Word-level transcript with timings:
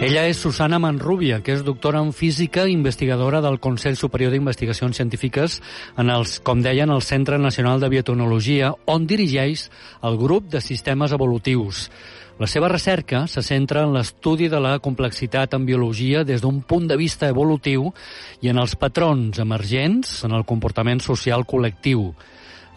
Ella 0.00 0.22
és 0.24 0.38
Susana 0.40 0.78
Manrubia, 0.80 1.42
que 1.44 1.52
és 1.52 1.60
doctora 1.60 2.00
en 2.00 2.14
física 2.16 2.62
i 2.64 2.72
investigadora 2.72 3.42
del 3.44 3.58
Consell 3.60 3.98
Superior 4.00 4.32
d'Investigacions 4.32 4.96
Científiques 4.96 5.58
en 6.00 6.08
els, 6.08 6.38
com 6.40 6.62
deien, 6.64 6.88
el 6.88 7.04
Centre 7.04 7.36
Nacional 7.36 7.82
de 7.82 7.90
Biotecnologia, 7.92 8.70
on 8.88 9.04
dirigeix 9.04 9.66
el 10.00 10.16
grup 10.16 10.48
de 10.48 10.64
sistemes 10.64 11.12
evolutius. 11.12 11.90
La 12.40 12.48
seva 12.48 12.72
recerca 12.72 13.26
se 13.28 13.44
centra 13.44 13.84
en 13.84 13.92
l'estudi 13.92 14.48
de 14.48 14.64
la 14.64 14.78
complexitat 14.80 15.52
en 15.52 15.68
biologia 15.68 16.24
des 16.24 16.40
d'un 16.40 16.62
punt 16.64 16.88
de 16.88 16.96
vista 16.96 17.28
evolutiu 17.28 17.92
i 18.40 18.48
en 18.48 18.56
els 18.56 18.80
patrons 18.80 19.36
emergents 19.44 20.22
en 20.24 20.32
el 20.32 20.48
comportament 20.48 21.04
social 21.04 21.44
col·lectiu. 21.44 22.14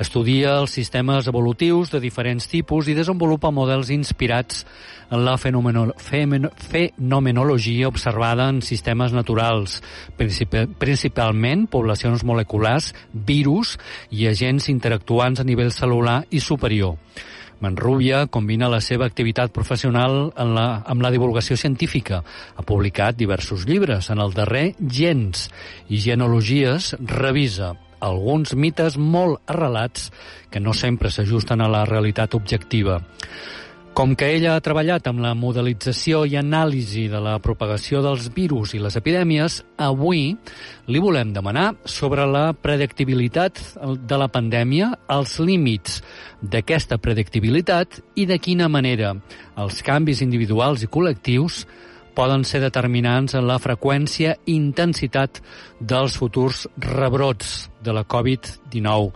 Estudia 0.03 0.57
els 0.59 0.73
sistemes 0.75 1.29
evolutius 1.31 1.87
de 1.93 2.01
diferents 2.03 2.43
tipus 2.51 2.89
i 2.91 2.95
desenvolupa 2.97 3.53
models 3.55 3.87
inspirats 3.93 4.65
en 5.13 5.21
la 5.23 5.37
fenomenologia 5.39 7.87
observada 7.87 8.49
en 8.51 8.59
sistemes 8.67 9.13
naturals, 9.15 9.77
principalment 10.17 11.69
poblacions 11.71 12.25
moleculars, 12.27 12.91
virus 13.13 13.77
i 14.11 14.27
agents 14.27 14.67
interactuants 14.73 15.39
a 15.39 15.47
nivell 15.47 15.71
celular 15.71 16.25
i 16.31 16.39
superior. 16.43 16.97
Manrubia 17.63 18.27
combina 18.27 18.67
la 18.67 18.81
seva 18.83 19.07
activitat 19.07 19.55
professional 19.55 20.35
en 20.35 20.51
la, 20.57 20.83
amb 20.83 20.99
la 21.05 21.13
divulgació 21.15 21.55
científica. 21.55 22.19
Ha 22.57 22.63
publicat 22.67 23.15
diversos 23.15 23.63
llibres. 23.69 24.11
En 24.11 24.19
el 24.19 24.35
darrer, 24.35 24.75
Gens 24.83 25.47
i 25.87 25.95
Genealogies 26.03 26.91
revisa 26.99 27.71
alguns 28.03 28.53
mites 28.59 28.97
molt 28.99 29.41
arrelats 29.47 30.11
que 30.51 30.59
no 30.59 30.75
sempre 30.75 31.11
s'ajusten 31.11 31.61
a 31.63 31.71
la 31.71 31.85
realitat 31.89 32.35
objectiva. 32.35 33.01
Com 33.93 34.15
que 34.17 34.25
ella 34.33 34.55
ha 34.57 34.61
treballat 34.65 35.05
amb 35.05 35.21
la 35.21 35.35
modelització 35.37 36.23
i 36.25 36.33
anàlisi 36.39 37.03
de 37.11 37.19
la 37.21 37.35
propagació 37.37 37.99
dels 38.01 38.31
virus 38.33 38.71
i 38.73 38.79
les 38.81 38.97
epidèmies, 38.97 39.59
avui 39.77 40.31
li 40.89 41.01
volem 41.03 41.29
demanar 41.35 41.75
sobre 41.85 42.25
la 42.25 42.47
predictibilitat 42.57 43.61
de 44.01 44.17
la 44.17 44.31
pandèmia, 44.33 44.89
els 45.13 45.37
límits 45.37 46.01
d'aquesta 46.41 46.97
predictibilitat 46.97 48.01
i 48.17 48.25
de 48.25 48.39
quina 48.41 48.65
manera 48.65 49.13
els 49.61 49.85
canvis 49.85 50.25
individuals 50.25 50.81
i 50.81 50.89
col·lectius 50.89 51.61
poden 52.15 52.45
ser 52.45 52.61
determinants 52.63 53.35
en 53.37 53.47
la 53.49 53.59
freqüència 53.61 54.37
i 54.45 54.55
intensitat 54.55 55.41
dels 55.79 56.17
futurs 56.17 56.67
rebrots 56.77 57.69
de 57.83 57.93
la 57.95 58.05
Covid-19. 58.05 59.11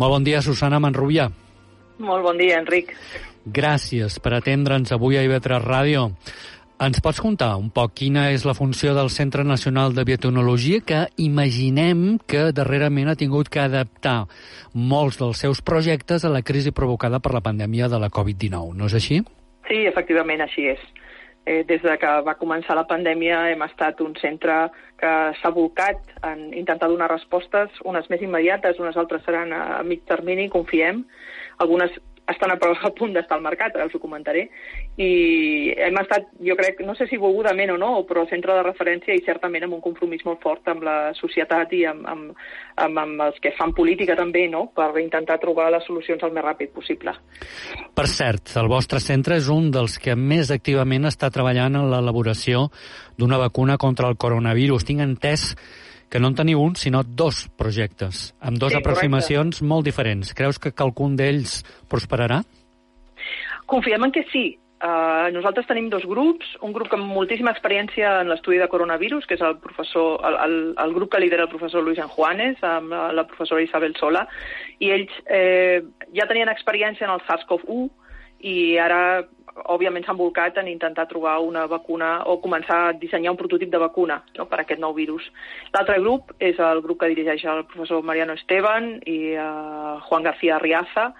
Molt 0.00 0.16
bon 0.16 0.24
dia, 0.24 0.42
Susana 0.42 0.80
Manrubià. 0.80 1.30
Molt 2.00 2.24
bon 2.24 2.38
dia, 2.40 2.60
Enric. 2.60 2.94
Gràcies 3.44 4.18
per 4.20 4.34
atendre'ns 4.36 4.92
avui 4.92 5.18
a 5.18 5.24
IB3 5.26 5.60
Ràdio. 5.64 6.08
Ens 6.80 7.02
pots 7.04 7.20
contar 7.20 7.50
un 7.60 7.66
poc 7.68 7.92
quina 8.00 8.30
és 8.32 8.46
la 8.48 8.54
funció 8.56 8.94
del 8.96 9.10
Centre 9.12 9.44
Nacional 9.44 9.92
de 9.92 10.04
Biotecnologia 10.08 10.80
que 10.80 11.00
imaginem 11.20 12.16
que 12.24 12.46
darrerament 12.56 13.10
ha 13.12 13.18
tingut 13.20 13.50
que 13.52 13.60
adaptar 13.60 14.22
molts 14.72 15.18
dels 15.20 15.42
seus 15.44 15.60
projectes 15.60 16.24
a 16.24 16.32
la 16.32 16.40
crisi 16.40 16.72
provocada 16.72 17.20
per 17.20 17.34
la 17.36 17.42
pandèmia 17.44 17.90
de 17.92 18.00
la 18.00 18.08
Covid-19, 18.08 18.72
no 18.80 18.88
és 18.88 18.96
així? 18.96 19.20
Sí, 19.68 19.82
efectivament, 19.92 20.40
així 20.40 20.70
és. 20.72 20.80
Eh, 21.46 21.64
des 21.64 21.80
de 21.80 21.94
que 21.96 22.08
va 22.26 22.36
començar 22.36 22.76
la 22.76 22.84
pandèmia 22.88 23.46
hem 23.48 23.62
estat 23.64 24.00
un 24.04 24.12
centre 24.20 24.56
que 25.00 25.12
s'ha 25.40 25.50
volcat 25.56 26.12
en 26.28 26.50
intentar 26.52 26.90
donar 26.92 27.08
respostes, 27.08 27.80
unes 27.88 28.10
més 28.12 28.20
immediates, 28.20 28.78
unes 28.78 28.98
altres 29.00 29.24
seran 29.24 29.54
a 29.56 29.80
mig 29.82 30.04
termini, 30.10 30.50
confiem. 30.52 31.00
Algunes 31.64 31.96
estan 32.32 32.54
a, 32.54 32.58
punt 32.96 33.14
d'estar 33.14 33.36
al 33.38 33.44
mercat, 33.44 33.76
ara 33.76 33.88
us 33.88 33.94
ho 33.94 34.00
comentaré, 34.02 34.46
i 35.00 35.10
hem 35.76 35.98
estat, 36.00 36.28
jo 36.44 36.56
crec, 36.58 36.80
no 36.86 36.94
sé 36.98 37.06
si 37.10 37.18
volgudament 37.20 37.74
o 37.74 37.78
no, 37.80 37.90
però 38.08 38.24
centre 38.30 38.56
de 38.56 38.64
referència 38.66 39.16
i 39.16 39.24
certament 39.26 39.66
amb 39.66 39.78
un 39.78 39.84
compromís 39.84 40.24
molt 40.26 40.42
fort 40.44 40.68
amb 40.72 40.84
la 40.86 40.96
societat 41.18 41.74
i 41.76 41.84
amb, 41.90 42.06
amb, 42.08 42.32
amb, 42.86 43.02
amb 43.04 43.26
els 43.28 43.42
que 43.42 43.54
fan 43.58 43.74
política 43.76 44.16
també, 44.18 44.46
no?, 44.52 44.68
per 44.76 44.90
intentar 45.02 45.40
trobar 45.42 45.70
les 45.74 45.86
solucions 45.88 46.22
el 46.22 46.34
més 46.36 46.46
ràpid 46.46 46.74
possible. 46.74 47.14
Per 47.94 48.06
cert, 48.08 48.54
el 48.60 48.70
vostre 48.70 49.00
centre 49.02 49.38
és 49.40 49.50
un 49.52 49.70
dels 49.74 49.98
que 50.00 50.16
més 50.16 50.50
activament 50.54 51.08
està 51.10 51.30
treballant 51.34 51.78
en 51.80 51.90
l'elaboració 51.92 52.68
d'una 53.18 53.38
vacuna 53.40 53.76
contra 53.78 54.08
el 54.08 54.18
coronavirus. 54.20 54.86
Tinc 54.88 55.04
entès 55.04 55.52
que 55.54 55.89
no 56.18 56.32
en 56.32 56.34
teniu 56.34 56.58
un, 56.58 56.74
sinó 56.74 57.04
dos 57.04 57.44
projectes, 57.56 58.32
amb 58.42 58.58
dues 58.58 58.74
sí, 58.74 58.80
aproximacions 58.80 59.60
correcte. 59.60 59.68
molt 59.70 59.86
diferents. 59.86 60.32
Creus 60.34 60.58
que 60.58 60.74
qualcun 60.74 61.14
d'ells 61.16 61.60
prosperarà? 61.88 62.40
Confiem 63.70 64.08
en 64.08 64.16
que 64.16 64.24
sí. 64.32 64.48
Uh, 64.80 65.28
nosaltres 65.34 65.66
tenim 65.68 65.90
dos 65.92 66.06
grups, 66.08 66.54
un 66.64 66.72
grup 66.72 66.88
amb 66.96 67.04
moltíssima 67.12 67.52
experiència 67.52 68.14
en 68.22 68.30
l'estudi 68.32 68.56
de 68.56 68.68
coronavirus, 68.72 69.26
que 69.28 69.36
és 69.36 69.42
el 69.44 69.58
professor, 69.60 70.22
el, 70.24 70.38
el, 70.40 70.54
el 70.80 70.94
grup 70.96 71.12
que 71.12 71.20
lidera 71.20 71.44
el 71.44 71.52
professor 71.52 71.84
Luis 71.84 72.00
Juanes, 72.00 72.56
amb 72.64 72.88
la, 72.88 73.10
la 73.12 73.26
professora 73.28 73.60
Isabel 73.60 73.92
Sola, 74.00 74.24
i 74.80 74.88
ells 74.96 75.12
eh, 75.28 75.84
ja 76.16 76.26
tenien 76.30 76.48
experiència 76.48 77.04
en 77.04 77.12
el 77.12 77.20
SARS-CoV-1 77.28 77.90
i 78.40 78.78
ara 78.80 79.02
òbviament 79.74 80.06
s'han 80.06 80.18
volcat 80.18 80.56
en 80.58 80.68
intentar 80.68 81.06
trobar 81.08 81.38
una 81.44 81.66
vacuna 81.66 82.10
o 82.26 82.38
començar 82.42 82.78
a 82.86 82.92
dissenyar 82.92 83.32
un 83.34 83.38
prototip 83.40 83.70
de 83.70 83.80
vacuna 83.82 84.20
no, 84.38 84.46
per 84.46 84.60
a 84.60 84.62
aquest 84.64 84.80
nou 84.80 84.94
virus. 84.96 85.26
L'altre 85.74 85.98
grup 86.00 86.32
és 86.38 86.58
el 86.58 86.80
grup 86.84 87.00
que 87.00 87.10
dirigeix 87.12 87.44
el 87.44 87.64
professor 87.70 88.02
Mariano 88.02 88.36
Esteban 88.38 88.96
i 89.06 89.34
uh, 89.36 90.00
Juan 90.08 90.26
García 90.26 90.58
Riaza, 90.58 91.10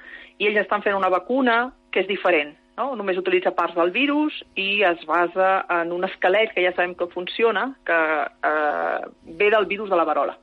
i 0.40 0.48
ells 0.48 0.62
estan 0.62 0.82
fent 0.82 0.96
una 0.96 1.12
vacuna 1.12 1.70
que 1.92 2.04
és 2.04 2.08
diferent. 2.08 2.54
No? 2.78 2.94
Només 2.96 3.18
utilitza 3.20 3.52
parts 3.52 3.76
del 3.76 3.90
virus 3.92 4.38
i 4.56 4.82
es 4.88 5.02
basa 5.04 5.66
en 5.80 5.92
un 5.92 6.06
esquelet 6.08 6.54
que 6.54 6.64
ja 6.64 6.72
sabem 6.72 6.94
que 6.96 7.10
funciona, 7.12 7.74
que 7.84 7.98
uh, 8.48 9.10
ve 9.36 9.50
del 9.52 9.68
virus 9.68 9.90
de 9.90 9.98
la 10.00 10.06
varola. 10.08 10.38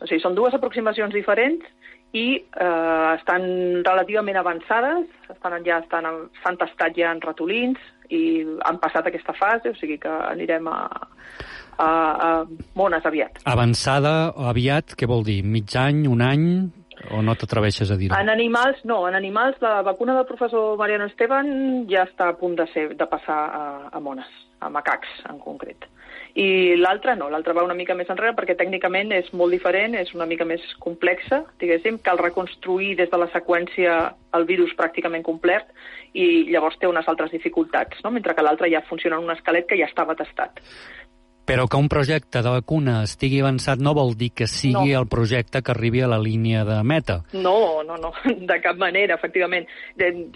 O 0.00 0.08
sigui, 0.08 0.22
són 0.22 0.34
dues 0.34 0.54
aproximacions 0.56 1.12
diferents 1.14 1.66
i 2.12 2.26
eh, 2.36 3.10
estan 3.16 3.44
relativament 3.84 4.36
avançades, 4.36 5.08
estan 5.32 5.64
ja 5.64 5.80
estan 5.80 6.08
s'han 6.42 6.58
tastat 6.60 6.96
ja 6.96 7.12
en 7.12 7.22
ratolins 7.24 7.80
i 8.12 8.44
han 8.68 8.78
passat 8.82 9.08
aquesta 9.08 9.32
fase, 9.32 9.72
o 9.72 9.78
sigui 9.78 9.96
que 10.02 10.12
anirem 10.28 10.68
a, 10.68 10.78
a, 11.78 11.88
a 11.88 12.30
mones 12.76 13.08
aviat. 13.08 13.40
Avançada 13.48 14.32
o 14.36 14.44
aviat, 14.50 14.92
què 14.98 15.08
vol 15.08 15.24
dir? 15.24 15.40
Mig 15.42 15.72
any, 15.80 16.04
un 16.10 16.20
any? 16.26 16.46
O 17.16 17.22
no 17.24 17.34
t'atreveixes 17.34 17.90
a 17.90 17.96
dir-ho? 17.98 18.14
En 18.14 18.28
animals, 18.30 18.84
no. 18.86 19.00
En 19.08 19.16
animals, 19.18 19.56
la 19.64 19.80
vacuna 19.82 20.14
del 20.14 20.28
professor 20.28 20.76
Mariano 20.78 21.08
Esteban 21.08 21.48
ja 21.90 22.04
està 22.06 22.28
a 22.30 22.36
punt 22.38 22.54
de, 22.60 22.68
ser, 22.74 22.90
de 23.00 23.08
passar 23.10 23.40
a, 23.48 23.64
a 23.90 24.04
mones, 24.04 24.28
a 24.60 24.68
macacs 24.70 25.24
en 25.32 25.40
concret 25.42 25.88
i 26.34 26.76
l'altra 26.80 27.14
no, 27.14 27.28
l'altra 27.28 27.52
va 27.52 27.64
una 27.66 27.76
mica 27.76 27.94
més 27.98 28.08
enrere 28.12 28.32
perquè 28.36 28.54
tècnicament 28.56 29.12
és 29.12 29.28
molt 29.36 29.52
diferent, 29.52 29.96
és 30.00 30.14
una 30.16 30.24
mica 30.28 30.46
més 30.48 30.64
complexa, 30.80 31.42
diguéssim, 31.60 31.98
cal 32.04 32.20
reconstruir 32.20 32.94
des 32.96 33.12
de 33.12 33.20
la 33.20 33.28
seqüència 33.34 33.98
el 34.38 34.48
virus 34.48 34.72
pràcticament 34.78 35.26
complet 35.26 35.68
i 36.16 36.48
llavors 36.48 36.78
té 36.80 36.88
unes 36.88 37.08
altres 37.08 37.34
dificultats, 37.36 38.00
no? 38.04 38.14
mentre 38.16 38.34
que 38.34 38.44
l'altra 38.46 38.70
ja 38.72 38.80
funciona 38.88 39.20
en 39.20 39.28
un 39.28 39.36
esquelet 39.36 39.68
que 39.68 39.76
ja 39.76 39.90
estava 39.90 40.16
testat. 40.16 40.64
Però 41.44 41.66
que 41.66 41.76
un 41.76 41.88
projecte 41.90 42.40
de 42.40 42.50
vacuna 42.54 43.00
estigui 43.02 43.40
avançat 43.42 43.80
no 43.82 43.92
vol 43.98 44.12
dir 44.16 44.30
que 44.30 44.46
sigui 44.46 44.92
no. 44.94 45.00
el 45.00 45.08
projecte 45.10 45.60
que 45.60 45.72
arribi 45.74 46.00
a 46.00 46.08
la 46.08 46.20
línia 46.22 46.62
de 46.64 46.78
meta. 46.86 47.24
No, 47.34 47.82
no, 47.82 47.98
no, 47.98 48.12
de 48.52 48.60
cap 48.62 48.78
manera, 48.78 49.18
efectivament. 49.18 49.66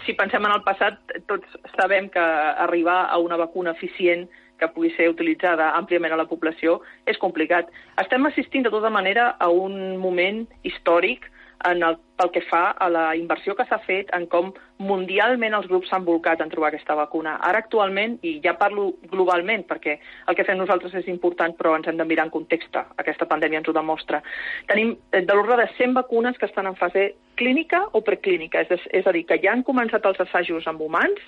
Si 0.05 0.17
pensem 0.19 0.45
en 0.45 0.57
el 0.59 0.65
passat, 0.67 0.99
tots 1.25 1.55
sabem 1.77 2.11
que 2.13 2.21
arribar 2.67 3.05
a 3.07 3.17
una 3.23 3.39
vacuna 3.39 3.73
eficient 3.73 4.27
que 4.59 4.69
pugui 4.73 4.91
ser 4.95 5.09
utilitzada 5.11 5.71
àmpliament 5.77 6.13
a 6.13 6.19
la 6.19 6.27
població 6.29 6.81
és 7.05 7.19
complicat. 7.21 7.71
Estem 8.01 8.25
assistint 8.29 8.65
de 8.65 8.73
tota 8.73 8.91
manera 8.93 9.33
a 9.39 9.49
un 9.49 9.97
moment 10.01 10.45
històric 10.63 11.29
en 11.65 11.81
el, 11.83 11.97
pel 12.17 12.29
que 12.33 12.41
fa 12.45 12.71
a 12.77 12.87
la 12.89 13.05
inversió 13.17 13.55
que 13.57 13.65
s'ha 13.65 13.79
fet 13.85 14.11
en 14.15 14.27
com 14.29 14.51
mundialment 14.83 15.55
els 15.57 15.67
grups 15.69 15.89
s'han 15.89 16.05
volcat 16.05 16.41
en 16.43 16.51
trobar 16.51 16.69
aquesta 16.69 16.95
vacuna. 16.97 17.37
Ara 17.49 17.63
actualment, 17.63 18.17
i 18.21 18.37
ja 18.43 18.53
parlo 18.59 18.91
globalment 19.11 19.65
perquè 19.69 19.97
el 19.97 20.37
que 20.37 20.45
fem 20.47 20.59
nosaltres 20.61 20.93
és 21.01 21.09
important 21.09 21.55
però 21.57 21.75
ens 21.77 21.89
hem 21.89 21.97
de 21.97 22.05
mirar 22.05 22.27
en 22.27 22.33
context, 22.33 22.77
aquesta 23.01 23.29
pandèmia 23.29 23.63
ens 23.63 23.69
ho 23.69 23.75
demostra, 23.75 24.21
tenim 24.69 24.95
eh, 25.11 25.23
de 25.23 25.33
l'ordre 25.33 25.57
de 25.63 25.69
100 25.77 25.97
vacunes 25.97 26.37
que 26.37 26.49
estan 26.49 26.69
en 26.69 26.77
fase 26.77 27.09
clínica 27.35 27.85
o 27.93 28.03
preclínica, 28.05 28.61
és, 28.61 28.87
és 28.93 29.07
a 29.07 29.13
dir, 29.15 29.25
que 29.25 29.41
ja 29.41 29.53
han 29.53 29.65
començat 29.65 30.05
els 30.05 30.21
assajos 30.27 30.67
amb 30.69 30.81
humans 30.85 31.21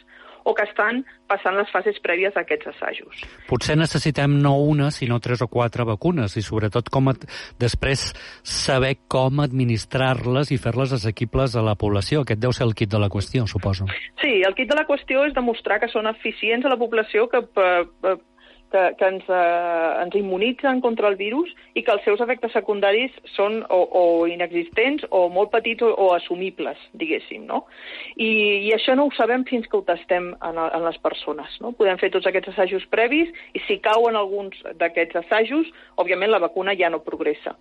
o 0.44 0.54
que 0.56 0.66
estan 0.68 1.04
passant 1.30 1.58
les 1.58 1.70
fases 1.74 2.00
prèvies 2.04 2.36
a 2.36 2.44
aquests 2.44 2.72
assajos. 2.72 3.24
Potser 3.50 3.76
necessitem 3.78 4.40
no 4.42 4.56
una, 4.66 4.90
sinó 4.92 5.20
tres 5.24 5.44
o 5.46 5.50
quatre 5.52 5.86
vacunes 5.88 6.36
i 6.40 6.44
sobretot 6.46 6.90
com 6.94 7.12
et, 7.12 7.26
després 7.62 8.10
saber 8.44 8.96
com 9.12 9.44
administrar-les 9.44 10.54
i 10.56 10.60
fer-les 10.62 10.96
assequibles 11.00 11.56
a 11.56 11.66
la 11.66 11.76
població. 11.80 12.24
Aquest 12.26 12.42
deu 12.42 12.56
ser 12.56 12.66
el 12.68 12.76
kit 12.78 12.92
de 12.92 13.02
la 13.02 13.12
qüestió, 13.12 13.46
suposo. 13.48 13.88
Sí, 14.22 14.40
el 14.46 14.58
kit 14.58 14.72
de 14.72 14.80
la 14.80 14.88
qüestió 14.90 15.26
és 15.28 15.36
demostrar 15.38 15.80
que 15.84 15.92
són 15.92 16.10
eficients 16.10 16.66
a 16.66 16.74
la 16.74 16.80
població, 16.82 17.28
que 17.30 17.44
eh, 17.44 18.16
que, 18.72 18.84
que 19.00 19.08
ens, 19.08 19.26
eh, 19.30 20.04
ens 20.04 20.16
immunitzen 20.16 20.82
contra 20.82 21.10
el 21.10 21.18
virus 21.20 21.52
i 21.74 21.84
que 21.84 21.94
els 21.94 22.06
seus 22.08 22.22
efectes 22.24 22.54
secundaris 22.56 23.16
són 23.36 23.60
o, 23.70 23.80
o 24.02 24.04
inexistents 24.30 25.06
o 25.10 25.26
molt 25.34 25.52
petits 25.54 25.86
o, 25.86 25.92
o 25.94 26.12
assumibles, 26.16 26.80
diguéssim, 27.02 27.46
no? 27.50 27.64
I, 28.16 28.30
I 28.70 28.74
això 28.78 28.96
no 28.98 29.08
ho 29.08 29.14
sabem 29.18 29.46
fins 29.50 29.68
que 29.70 29.80
ho 29.80 29.86
tastem 29.88 30.32
en, 30.36 30.62
en 30.62 30.86
les 30.86 31.00
persones, 31.04 31.58
no? 31.64 31.74
Podem 31.78 32.00
fer 32.02 32.12
tots 32.14 32.30
aquests 32.30 32.54
assajos 32.54 32.86
previs 32.94 33.34
i 33.54 33.64
si 33.68 33.80
cauen 33.84 34.20
alguns 34.20 34.60
d'aquests 34.82 35.24
assajos, 35.24 35.70
òbviament 36.00 36.34
la 36.34 36.44
vacuna 36.44 36.78
ja 36.78 36.92
no 36.94 37.04
progressa. 37.06 37.56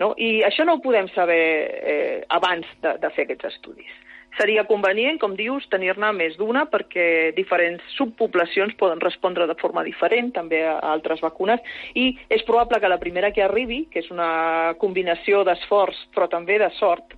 No? 0.00 0.12
I 0.20 0.42
això 0.44 0.66
no 0.68 0.76
ho 0.76 0.82
podem 0.84 1.08
saber 1.14 1.44
eh, 1.92 2.18
abans 2.28 2.68
de, 2.84 2.98
de 3.00 3.10
fer 3.16 3.24
aquests 3.24 3.54
estudis. 3.54 3.92
Seria 4.36 4.66
convenient, 4.68 5.18
com 5.20 5.36
dius, 5.36 5.64
tenir-ne 5.72 6.10
més 6.12 6.36
d'una 6.36 6.66
perquè 6.68 7.32
diferents 7.36 7.84
subpoblacions 7.96 8.76
poden 8.76 9.00
respondre 9.00 9.46
de 9.48 9.56
forma 9.60 9.84
diferent 9.86 10.32
també 10.36 10.62
a 10.68 10.76
altres 10.92 11.22
vacunes 11.24 11.62
i 11.96 12.10
és 12.28 12.44
probable 12.44 12.80
que 12.80 12.90
la 12.92 13.00
primera 13.00 13.32
que 13.32 13.44
arribi, 13.44 13.86
que 13.90 14.02
és 14.04 14.10
una 14.12 14.74
combinació 14.80 15.44
d'esforç 15.46 16.08
però 16.14 16.28
també 16.28 16.58
de 16.60 16.68
sort, 16.76 17.16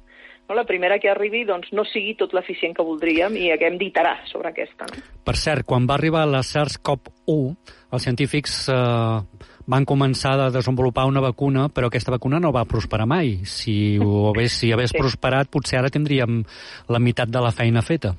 no? 0.48 0.54
la 0.54 0.64
primera 0.64 0.98
que 0.98 1.10
arribi 1.10 1.44
doncs, 1.48 1.72
no 1.72 1.84
sigui 1.88 2.14
tot 2.18 2.34
l'eficient 2.36 2.74
que 2.76 2.86
voldríem 2.86 3.36
i 3.36 3.50
haguem 3.52 3.78
d'iterar 3.80 4.16
sobre 4.30 4.52
aquesta. 4.52 4.88
No? 4.88 5.04
Per 5.24 5.36
cert, 5.36 5.66
quan 5.68 5.86
va 5.90 5.98
arribar 5.98 6.24
la 6.26 6.42
SARS-CoV-1, 6.46 7.72
els 7.92 8.06
científics 8.06 8.60
eh, 8.72 9.56
van 9.68 9.84
començar 9.84 10.34
a 10.38 10.48
desenvolupar 10.54 11.04
una 11.08 11.20
vacuna, 11.20 11.68
però 11.68 11.90
aquesta 11.90 12.14
vacuna 12.14 12.40
no 12.40 12.54
va 12.54 12.64
prosperar 12.68 13.06
mai. 13.06 13.38
Si, 13.44 13.98
ho 14.00 14.30
hagués, 14.30 14.56
si 14.56 14.72
hagués 14.72 14.94
sí. 14.94 14.98
prosperat, 14.98 15.50
potser 15.52 15.78
ara 15.82 15.92
tindríem 15.92 16.42
la 16.88 17.00
meitat 17.02 17.28
de 17.28 17.44
la 17.44 17.52
feina 17.52 17.84
feta. 17.84 18.14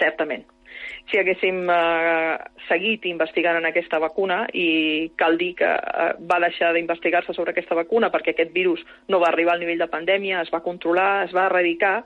Certament. 0.00 0.46
Si 1.12 1.20
haguéssim 1.20 1.68
eh, 1.68 2.36
seguit 2.66 3.04
investigant 3.10 3.60
en 3.60 3.68
aquesta 3.68 4.00
vacuna, 4.00 4.44
i 4.56 5.12
cal 5.20 5.36
dir 5.38 5.52
que 5.60 5.68
eh, 5.68 6.10
va 6.24 6.40
deixar 6.46 6.72
d'investigar-se 6.74 7.36
sobre 7.36 7.52
aquesta 7.52 7.76
vacuna 7.76 8.08
perquè 8.10 8.32
aquest 8.32 8.54
virus 8.56 8.80
no 9.12 9.20
va 9.20 9.28
arribar 9.28 9.54
al 9.54 9.62
nivell 9.62 9.84
de 9.84 9.92
pandèmia, 9.92 10.40
es 10.40 10.52
va 10.54 10.64
controlar, 10.64 11.26
es 11.28 11.36
va 11.36 11.50
erradicar 11.50 11.98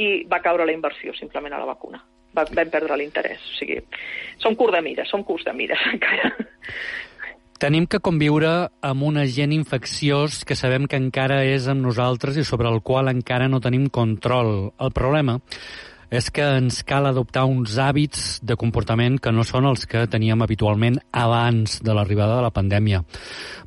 i 0.00 0.24
va 0.30 0.40
caure 0.40 0.64
la 0.64 0.72
inversió 0.72 1.12
simplement 1.18 1.52
a 1.52 1.60
la 1.60 1.68
vacuna 1.74 2.00
vam 2.38 2.70
perdre 2.70 2.96
l'interès. 3.00 3.40
O 3.40 3.56
sigui, 3.58 3.78
som 4.38 4.54
curt 4.54 4.76
de 4.76 4.82
mires, 4.84 5.08
som 5.10 5.24
curts 5.26 5.46
de 5.48 5.54
mires 5.56 5.80
encara. 5.92 6.32
Tenim 7.58 7.88
que 7.90 7.98
conviure 7.98 8.70
amb 8.86 9.02
un 9.02 9.16
agent 9.18 9.50
infecciós 9.50 10.44
que 10.46 10.54
sabem 10.54 10.84
que 10.86 10.98
encara 11.00 11.40
és 11.42 11.64
amb 11.66 11.82
nosaltres 11.82 12.36
i 12.38 12.44
sobre 12.46 12.70
el 12.70 12.78
qual 12.86 13.10
encara 13.10 13.48
no 13.50 13.58
tenim 13.58 13.88
control. 13.90 14.70
El 14.78 14.92
problema 14.94 15.40
és 16.14 16.28
que 16.30 16.44
ens 16.60 16.84
cal 16.86 17.08
adoptar 17.10 17.48
uns 17.50 17.74
hàbits 17.82 18.38
de 18.46 18.54
comportament 18.54 19.18
que 19.18 19.32
no 19.34 19.42
són 19.42 19.66
els 19.66 19.88
que 19.90 20.04
teníem 20.06 20.44
habitualment 20.46 21.00
abans 21.10 21.80
de 21.82 21.96
l'arribada 21.98 22.36
de 22.38 22.44
la 22.46 22.52
pandèmia. 22.54 23.02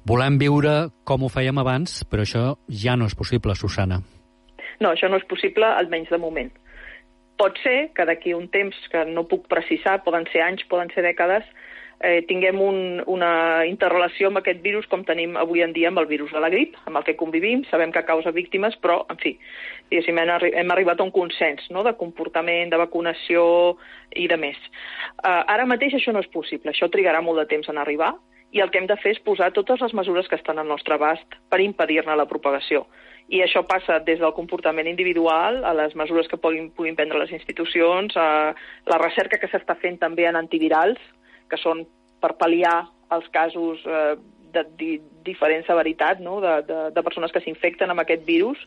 Volem 0.08 0.40
viure 0.40 0.78
com 1.04 1.28
ho 1.28 1.30
fèiem 1.34 1.60
abans, 1.60 2.06
però 2.08 2.24
això 2.24 2.46
ja 2.72 2.96
no 2.96 3.12
és 3.12 3.18
possible, 3.20 3.58
Susana. 3.60 4.00
No, 4.80 4.94
això 4.94 5.12
no 5.12 5.20
és 5.20 5.28
possible, 5.28 5.68
almenys 5.68 6.16
de 6.16 6.22
moment. 6.22 6.48
Pot 7.36 7.60
ser 7.60 7.92
que 7.92 8.08
d'aquí 8.08 8.32
un 8.40 8.48
temps 8.56 8.80
que 8.88 9.04
no 9.12 9.28
puc 9.28 9.52
precisar, 9.52 10.00
poden 10.08 10.32
ser 10.32 10.48
anys, 10.48 10.64
poden 10.72 10.96
ser 10.96 11.04
dècades, 11.04 11.44
eh, 12.04 12.22
tinguem 12.28 12.60
un, 12.62 12.78
una 13.08 13.66
interrelació 13.70 14.30
amb 14.30 14.42
aquest 14.42 14.62
virus 14.66 14.88
com 14.90 15.06
tenim 15.06 15.38
avui 15.40 15.62
en 15.66 15.74
dia 15.74 15.92
amb 15.92 16.02
el 16.02 16.10
virus 16.10 16.34
de 16.34 16.42
la 16.42 16.50
grip, 16.54 16.76
amb 16.90 16.98
el 16.98 17.06
que 17.08 17.18
convivim, 17.20 17.64
sabem 17.70 17.94
que 17.94 18.06
causa 18.08 18.34
víctimes, 18.36 18.76
però, 18.82 19.02
en 19.14 19.22
fi, 19.22 19.36
hem, 19.92 20.24
arri 20.24 20.52
hem 20.58 20.74
arribat 20.74 21.00
a 21.00 21.08
un 21.08 21.14
consens 21.14 21.70
no?, 21.70 21.86
de 21.86 21.94
comportament, 22.00 22.72
de 22.74 22.82
vacunació 22.82 23.46
i 24.18 24.28
de 24.28 24.38
més. 24.38 24.58
Uh, 25.22 25.44
ara 25.46 25.70
mateix 25.70 25.96
això 25.98 26.14
no 26.14 26.24
és 26.24 26.34
possible, 26.34 26.74
això 26.74 26.90
trigarà 26.90 27.22
molt 27.22 27.44
de 27.44 27.48
temps 27.54 27.70
en 27.70 27.80
arribar, 27.82 28.16
i 28.52 28.60
el 28.60 28.72
que 28.72 28.82
hem 28.82 28.88
de 28.90 28.98
fer 29.00 29.14
és 29.16 29.24
posar 29.24 29.54
totes 29.56 29.80
les 29.80 29.94
mesures 29.96 30.28
que 30.28 30.36
estan 30.36 30.60
al 30.60 30.68
nostre 30.68 30.98
abast 30.98 31.38
per 31.50 31.62
impedir-ne 31.64 32.18
la 32.20 32.28
propagació. 32.28 32.84
I 33.32 33.40
això 33.46 33.62
passa 33.64 34.02
des 34.04 34.20
del 34.20 34.34
comportament 34.36 34.90
individual 34.92 35.62
a 35.64 35.72
les 35.78 35.96
mesures 35.96 36.28
que 36.28 36.40
puguin, 36.42 36.68
puguin 36.76 36.98
prendre 36.98 37.22
les 37.22 37.32
institucions, 37.32 38.18
a 38.20 38.52
la 38.92 39.00
recerca 39.00 39.40
que 39.40 39.48
s'està 39.48 39.78
fent 39.80 40.02
també 40.02 40.28
en 40.28 40.36
antivirals, 40.36 41.00
que 41.52 41.60
són 41.60 41.84
per 42.24 42.36
pal·liar 42.40 42.78
els 43.12 43.28
casos 43.34 43.82
eh, 43.86 44.16
de 44.54 44.64
di, 44.80 44.92
diferent 45.26 45.66
severitat 45.68 46.20
no? 46.24 46.40
de, 46.44 46.58
de, 46.68 46.80
de 46.96 47.04
persones 47.04 47.32
que 47.34 47.42
s'infecten 47.44 47.92
amb 47.92 48.04
aquest 48.04 48.26
virus. 48.28 48.60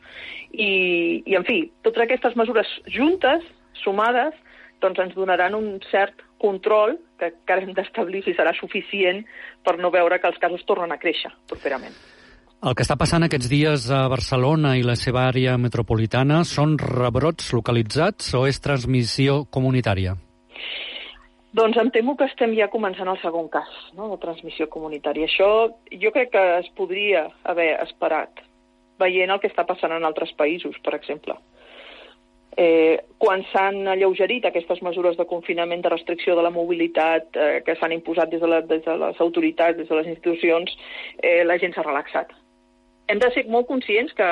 I, 0.52 1.22
I, 1.24 1.36
en 1.38 1.46
fi, 1.48 1.60
totes 1.86 2.04
aquestes 2.04 2.36
mesures 2.40 2.70
juntes, 2.92 3.44
sumades, 3.82 4.36
doncs 4.84 5.00
ens 5.00 5.14
donaran 5.16 5.56
un 5.56 5.78
cert 5.90 6.20
control 6.42 6.98
que 7.20 7.30
encara 7.32 7.64
hem 7.64 7.72
d'establir 7.76 8.24
si 8.24 8.34
serà 8.36 8.52
suficient 8.56 9.22
per 9.64 9.78
no 9.80 9.92
veure 9.94 10.18
que 10.20 10.28
els 10.28 10.40
casos 10.42 10.64
tornen 10.68 10.92
a 10.92 11.00
créixer 11.00 11.32
properament. 11.48 11.94
El 12.64 12.72
que 12.72 12.84
està 12.84 12.96
passant 12.96 13.24
aquests 13.26 13.48
dies 13.52 13.90
a 13.92 14.06
Barcelona 14.08 14.74
i 14.80 14.84
la 14.84 14.96
seva 14.96 15.26
àrea 15.28 15.58
metropolitana 15.60 16.40
són 16.48 16.78
rebrots 16.80 17.50
localitzats 17.52 18.30
o 18.38 18.46
és 18.48 18.60
transmissió 18.64 19.42
comunitària? 19.52 20.14
Doncs 21.54 21.76
em 21.78 21.90
temo 21.94 22.16
que 22.18 22.26
estem 22.26 22.56
ja 22.58 22.66
començant 22.66 23.06
el 23.06 23.20
segon 23.22 23.46
cas 23.46 23.70
no, 23.94 24.08
de 24.10 24.18
transmissió 24.22 24.66
comunitària. 24.72 25.28
Això 25.28 25.50
jo 26.02 26.10
crec 26.14 26.32
que 26.32 26.42
es 26.58 26.70
podria 26.74 27.28
haver 27.46 27.68
esperat, 27.84 28.42
veient 28.98 29.30
el 29.30 29.38
que 29.42 29.50
està 29.52 29.62
passant 29.68 29.94
en 29.94 30.06
altres 30.08 30.32
països, 30.34 30.74
per 30.82 30.96
exemple. 30.98 31.36
Eh, 32.58 32.98
quan 33.18 33.42
s'han 33.52 33.86
alleugerit 33.90 34.44
aquestes 34.46 34.82
mesures 34.86 35.16
de 35.18 35.26
confinament, 35.30 35.82
de 35.82 35.94
restricció 35.94 36.34
de 36.34 36.42
la 36.42 36.52
mobilitat 36.54 37.38
eh, 37.38 37.62
que 37.66 37.74
s'han 37.78 37.94
imposat 37.94 38.30
des 38.34 38.42
de, 38.42 38.50
la, 38.50 38.60
des 38.62 38.82
de 38.82 38.98
les 38.98 39.22
autoritats, 39.22 39.78
des 39.78 39.88
de 39.90 39.98
les 40.00 40.10
institucions, 40.10 40.74
eh, 41.22 41.42
la 41.46 41.58
gent 41.62 41.74
s'ha 41.74 41.86
relaxat. 41.86 42.34
Hem 43.10 43.22
de 43.22 43.30
ser 43.34 43.46
molt 43.50 43.70
conscients 43.70 44.14
que 44.18 44.28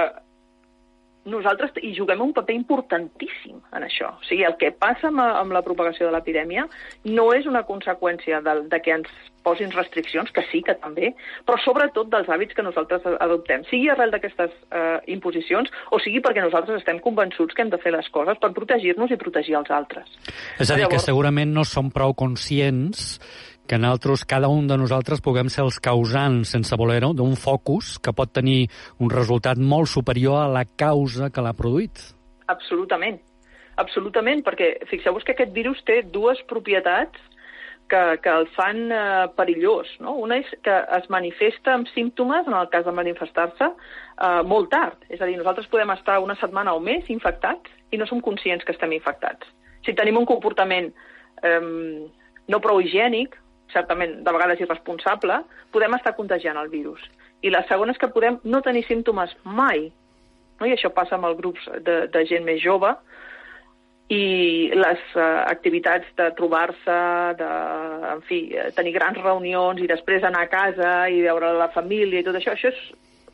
nosaltres 1.25 1.77
hi 1.83 1.93
juguem 1.97 2.23
un 2.25 2.33
paper 2.35 2.55
importantíssim 2.57 3.59
en 3.73 3.87
això. 3.87 4.13
O 4.19 4.25
sigui, 4.27 4.47
el 4.47 4.57
que 4.61 4.73
passa 4.75 5.11
amb, 5.11 5.23
amb 5.23 5.55
la 5.55 5.63
propagació 5.67 6.09
de 6.09 6.15
l'epidèmia 6.15 6.67
no 7.11 7.29
és 7.37 7.47
una 7.47 7.63
conseqüència 7.69 8.41
de, 8.43 8.57
de 8.71 8.81
que 8.83 8.97
ens 8.97 9.11
posin 9.43 9.73
restriccions, 9.75 10.31
que 10.31 10.45
sí, 10.51 10.63
que 10.63 10.75
també, 10.79 11.13
però 11.47 11.59
sobretot 11.63 12.11
dels 12.13 12.29
hàbits 12.31 12.55
que 12.55 12.63
nosaltres 12.63 13.07
adoptem, 13.13 13.65
sigui 13.71 13.91
arrel 13.91 14.15
d'aquestes 14.15 14.53
eh, 14.71 14.99
imposicions 15.15 15.71
o 15.91 15.99
sigui 16.03 16.23
perquè 16.23 16.45
nosaltres 16.45 16.79
estem 16.79 17.01
convençuts 17.03 17.55
que 17.55 17.65
hem 17.65 17.73
de 17.73 17.81
fer 17.83 17.95
les 17.95 18.07
coses 18.15 18.39
per 18.43 18.53
protegir-nos 18.55 19.11
i 19.11 19.19
protegir 19.19 19.59
els 19.59 19.73
altres. 19.75 20.07
És 20.59 20.71
a 20.71 20.77
dir, 20.77 20.85
Llavors... 20.85 20.95
que 20.95 21.11
segurament 21.11 21.55
no 21.55 21.67
som 21.67 21.91
prou 21.91 22.15
conscients 22.15 23.19
que 23.67 23.79
nosaltres, 23.79 24.25
cada 24.29 24.49
un 24.49 24.67
de 24.69 24.77
nosaltres, 24.77 25.23
puguem 25.25 25.49
ser 25.53 25.65
els 25.65 25.79
causants, 25.81 26.53
sense 26.55 26.77
voler-ho, 26.77 27.13
d'un 27.17 27.37
focus 27.39 27.99
que 28.03 28.15
pot 28.17 28.33
tenir 28.35 28.67
un 29.01 29.11
resultat 29.11 29.59
molt 29.59 29.89
superior 29.89 30.43
a 30.43 30.49
la 30.51 30.65
causa 30.65 31.31
que 31.31 31.45
l'ha 31.45 31.55
produït. 31.57 32.03
Absolutament. 32.53 33.21
Absolutament, 33.81 34.43
perquè 34.45 34.75
fixeu-vos 34.91 35.25
que 35.25 35.33
aquest 35.33 35.53
virus 35.55 35.81
té 35.89 36.03
dues 36.05 36.43
propietats 36.51 37.21
que, 37.89 38.19
que 38.23 38.33
el 38.33 38.47
fan 38.57 38.91
eh, 38.93 39.29
perillós. 39.37 39.89
No? 40.01 40.15
Una 40.25 40.39
és 40.41 40.49
que 40.65 40.75
es 40.99 41.09
manifesta 41.13 41.75
amb 41.77 41.91
símptomes, 41.93 42.49
en 42.49 42.57
el 42.57 42.71
cas 42.73 42.87
de 42.89 42.95
manifestar-se, 42.97 43.69
eh, 43.69 44.43
molt 44.49 44.71
tard. 44.73 45.05
És 45.09 45.21
a 45.21 45.29
dir, 45.29 45.37
nosaltres 45.41 45.69
podem 45.73 45.93
estar 45.97 46.19
una 46.25 46.37
setmana 46.41 46.77
o 46.77 46.81
més 46.81 47.09
infectats 47.13 47.73
i 47.93 48.01
no 48.01 48.09
som 48.09 48.23
conscients 48.25 48.65
que 48.65 48.73
estem 48.77 48.95
infectats. 48.97 49.49
Si 49.85 49.97
tenim 49.99 50.21
un 50.21 50.29
comportament 50.29 50.93
eh, 51.45 51.61
no 52.49 52.63
prou 52.65 52.81
higiènic, 52.81 53.37
certament 53.73 54.21
de 54.25 54.35
vegades 54.35 54.61
irresponsable, 54.63 55.41
podem 55.75 55.99
estar 55.99 56.15
contagiant 56.19 56.61
el 56.61 56.71
virus. 56.73 57.03
I 57.43 57.51
la 57.51 57.65
segona 57.69 57.95
és 57.95 58.01
que 58.01 58.13
podem 58.13 58.39
no 58.45 58.63
tenir 58.63 58.85
símptomes 58.87 59.35
mai, 59.43 59.89
no? 60.61 60.69
i 60.69 60.75
això 60.77 60.93
passa 60.95 61.19
amb 61.19 61.29
els 61.31 61.39
grups 61.41 61.67
de, 61.87 62.05
de 62.13 62.25
gent 62.31 62.47
més 62.47 62.63
jove, 62.63 62.95
i 64.13 64.69
les 64.77 65.03
uh, 65.17 65.23
activitats 65.49 66.09
de 66.19 66.27
trobar-se, 66.37 66.97
de, 67.39 67.51
en 68.13 68.21
fi, 68.29 68.43
tenir 68.77 68.93
grans 68.99 69.21
reunions 69.23 69.81
i 69.81 69.89
després 69.89 70.27
anar 70.27 70.45
a 70.45 70.51
casa 70.53 70.93
i 71.09 71.23
veure 71.25 71.55
la 71.57 71.71
família 71.73 72.21
i 72.21 72.27
tot 72.27 72.37
això, 72.37 72.53
això 72.53 72.73
és 72.73 72.83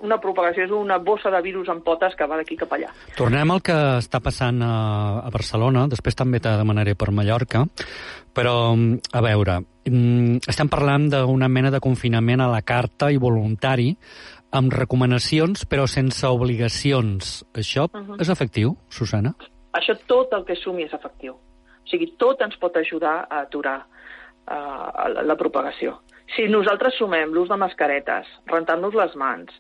una 0.01 0.19
propagació, 0.23 0.65
és 0.65 0.73
una 0.75 0.99
bossa 1.03 1.31
de 1.31 1.41
virus 1.43 1.69
en 1.73 1.83
potes 1.83 2.15
que 2.15 2.27
va 2.27 2.39
d'aquí 2.39 2.57
cap 2.57 2.73
allà. 2.77 2.91
Tornem 3.17 3.51
al 3.51 3.63
que 3.65 3.77
està 3.99 4.21
passant 4.25 4.63
a, 4.63 4.73
a 5.25 5.31
Barcelona, 5.35 5.87
després 5.91 6.19
també 6.19 6.41
te 6.41 6.53
demanaré 6.61 6.95
per 6.95 7.11
Mallorca, 7.11 7.65
però, 8.35 8.73
a 8.79 9.23
veure, 9.25 9.59
mm, 9.89 10.49
estem 10.49 10.71
parlant 10.71 11.09
d'una 11.11 11.49
mena 11.49 11.73
de 11.75 11.81
confinament 11.83 12.41
a 12.45 12.51
la 12.53 12.63
carta 12.63 13.11
i 13.11 13.19
voluntari, 13.19 13.91
amb 14.51 14.73
recomanacions 14.73 15.67
però 15.69 15.87
sense 15.87 16.27
obligacions. 16.27 17.45
Això 17.53 17.89
uh 17.89 18.01
-huh. 18.01 18.21
és 18.21 18.29
efectiu, 18.29 18.77
Susana? 18.89 19.35
Això 19.73 19.99
tot 20.07 20.33
el 20.33 20.45
que 20.45 20.57
sumi 20.57 20.85
és 20.85 20.93
efectiu. 20.93 21.35
O 21.35 21.91
sigui, 21.91 22.15
tot 22.17 22.41
ens 22.41 22.57
pot 22.57 22.77
ajudar 22.77 23.27
a 23.31 23.41
aturar 23.41 23.79
uh, 23.81 25.09
la, 25.15 25.23
la 25.23 25.37
propagació. 25.37 26.01
Si 26.37 26.49
nosaltres 26.49 26.95
sumem 26.99 27.33
l'ús 27.33 27.49
de 27.49 27.57
mascaretes, 27.57 28.27
rentant-nos 28.47 28.95
les 28.95 29.15
mans, 29.17 29.51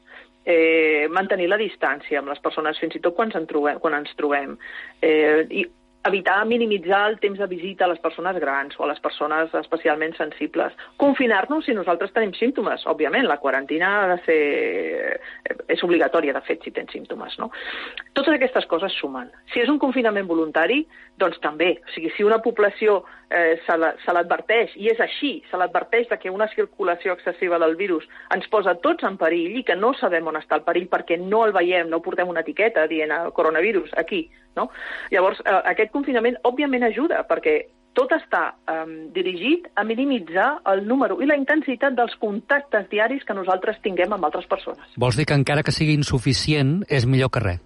eh, 0.48 1.06
mantenir 1.12 1.50
la 1.50 1.60
distància 1.60 2.22
amb 2.22 2.32
les 2.32 2.40
persones, 2.44 2.80
fins 2.80 2.96
i 2.96 3.02
tot 3.04 3.16
quan 3.16 3.32
ens 3.34 3.48
trobem, 3.50 3.80
quan 3.82 3.96
ens 3.98 4.14
trobem. 4.16 4.56
Eh, 5.04 5.44
i 5.50 5.66
evitar 6.04 6.44
minimitzar 6.46 7.10
el 7.10 7.18
temps 7.20 7.38
de 7.38 7.46
visita 7.46 7.84
a 7.84 7.88
les 7.88 7.98
persones 7.98 8.38
grans 8.40 8.78
o 8.78 8.84
a 8.84 8.88
les 8.88 9.00
persones 9.00 9.52
especialment 9.54 10.14
sensibles. 10.16 10.72
Confinar-nos 10.96 11.66
si 11.66 11.74
nosaltres 11.74 12.12
tenim 12.14 12.32
símptomes. 12.38 12.86
Òbviament, 12.86 13.26
la 13.26 13.38
quarantina 13.42 13.90
ha 14.02 14.08
de 14.14 14.18
ser... 14.24 14.40
és 15.68 15.82
obligatòria, 15.84 16.32
de 16.32 16.42
fet, 16.46 16.62
si 16.64 16.72
tens 16.72 16.92
símptomes. 16.94 17.36
No? 17.38 17.50
Totes 18.14 18.34
aquestes 18.34 18.66
coses 18.70 18.94
sumen. 19.00 19.28
Si 19.52 19.60
és 19.60 19.68
un 19.68 19.78
confinament 19.82 20.26
voluntari, 20.26 20.84
doncs 21.18 21.40
també. 21.44 21.74
O 21.84 21.94
sigui, 21.94 22.12
si 22.16 22.24
una 22.24 22.40
població 22.44 23.02
eh, 23.30 23.58
se 23.66 24.14
l'adverteix, 24.14 24.74
i 24.80 24.88
és 24.92 25.00
així, 25.02 25.38
se 25.50 25.60
l'adverteix 25.60 26.08
que 26.22 26.32
una 26.32 26.48
circulació 26.54 27.12
excessiva 27.12 27.58
del 27.58 27.76
virus 27.76 28.06
ens 28.34 28.48
posa 28.48 28.78
tots 28.80 29.04
en 29.04 29.18
perill 29.20 29.58
i 29.60 29.64
que 29.66 29.76
no 29.76 29.92
sabem 29.98 30.26
on 30.30 30.38
està 30.40 30.58
el 30.58 30.66
perill 30.66 30.88
perquè 30.88 31.18
no 31.20 31.44
el 31.46 31.52
veiem, 31.52 31.90
no 31.90 32.02
portem 32.04 32.28
una 32.28 32.44
etiqueta 32.46 32.86
dient 32.88 33.12
el 33.12 33.32
coronavirus 33.36 33.92
aquí. 33.98 34.28
No? 34.58 34.68
Llavors, 35.14 35.40
eh, 35.44 35.58
aquest 35.72 35.94
confinament 35.94 36.38
òbviament 36.48 36.90
ajuda 36.90 37.22
perquè 37.28 37.60
tot 37.98 38.12
està 38.14 38.42
um, 38.70 38.92
dirigit 39.14 39.66
a 39.74 39.82
minimitzar 39.86 40.48
el 40.70 40.84
número 40.86 41.18
i 41.22 41.26
la 41.26 41.36
intensitat 41.38 41.96
dels 41.98 42.14
contactes 42.22 42.86
diaris 42.92 43.24
que 43.26 43.34
nosaltres 43.34 43.80
tinguem 43.82 44.12
amb 44.14 44.28
altres 44.28 44.46
persones. 44.50 44.84
Vols 45.00 45.18
dir 45.18 45.26
que 45.26 45.38
encara 45.38 45.64
que 45.66 45.74
sigui 45.74 45.96
insuficient 45.98 46.84
és 46.86 47.08
millor 47.10 47.32
que 47.34 47.42
res? 47.42 47.64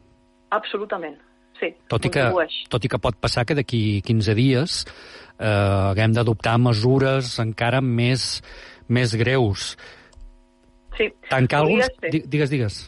Absolutament, 0.53 1.19
sí. 1.61 1.73
Tot 1.89 2.09
i, 2.09 2.13
que, 2.13 2.25
tot 2.73 2.85
i 2.85 2.91
que 2.93 3.01
pot 3.01 3.17
passar 3.21 3.45
que 3.49 3.57
d'aquí 3.57 4.01
15 4.05 4.37
dies 4.37 4.79
eh, 4.85 5.49
haguem 5.91 6.17
d'adoptar 6.17 6.59
mesures 6.61 7.35
encara 7.43 7.81
més, 7.85 8.41
més 8.89 9.17
greus. 9.17 9.75
Sí. 10.97 11.09
Tancar 11.29 11.65
alguns... 11.65 11.89
Digues, 12.03 12.53
digues. 12.53 12.81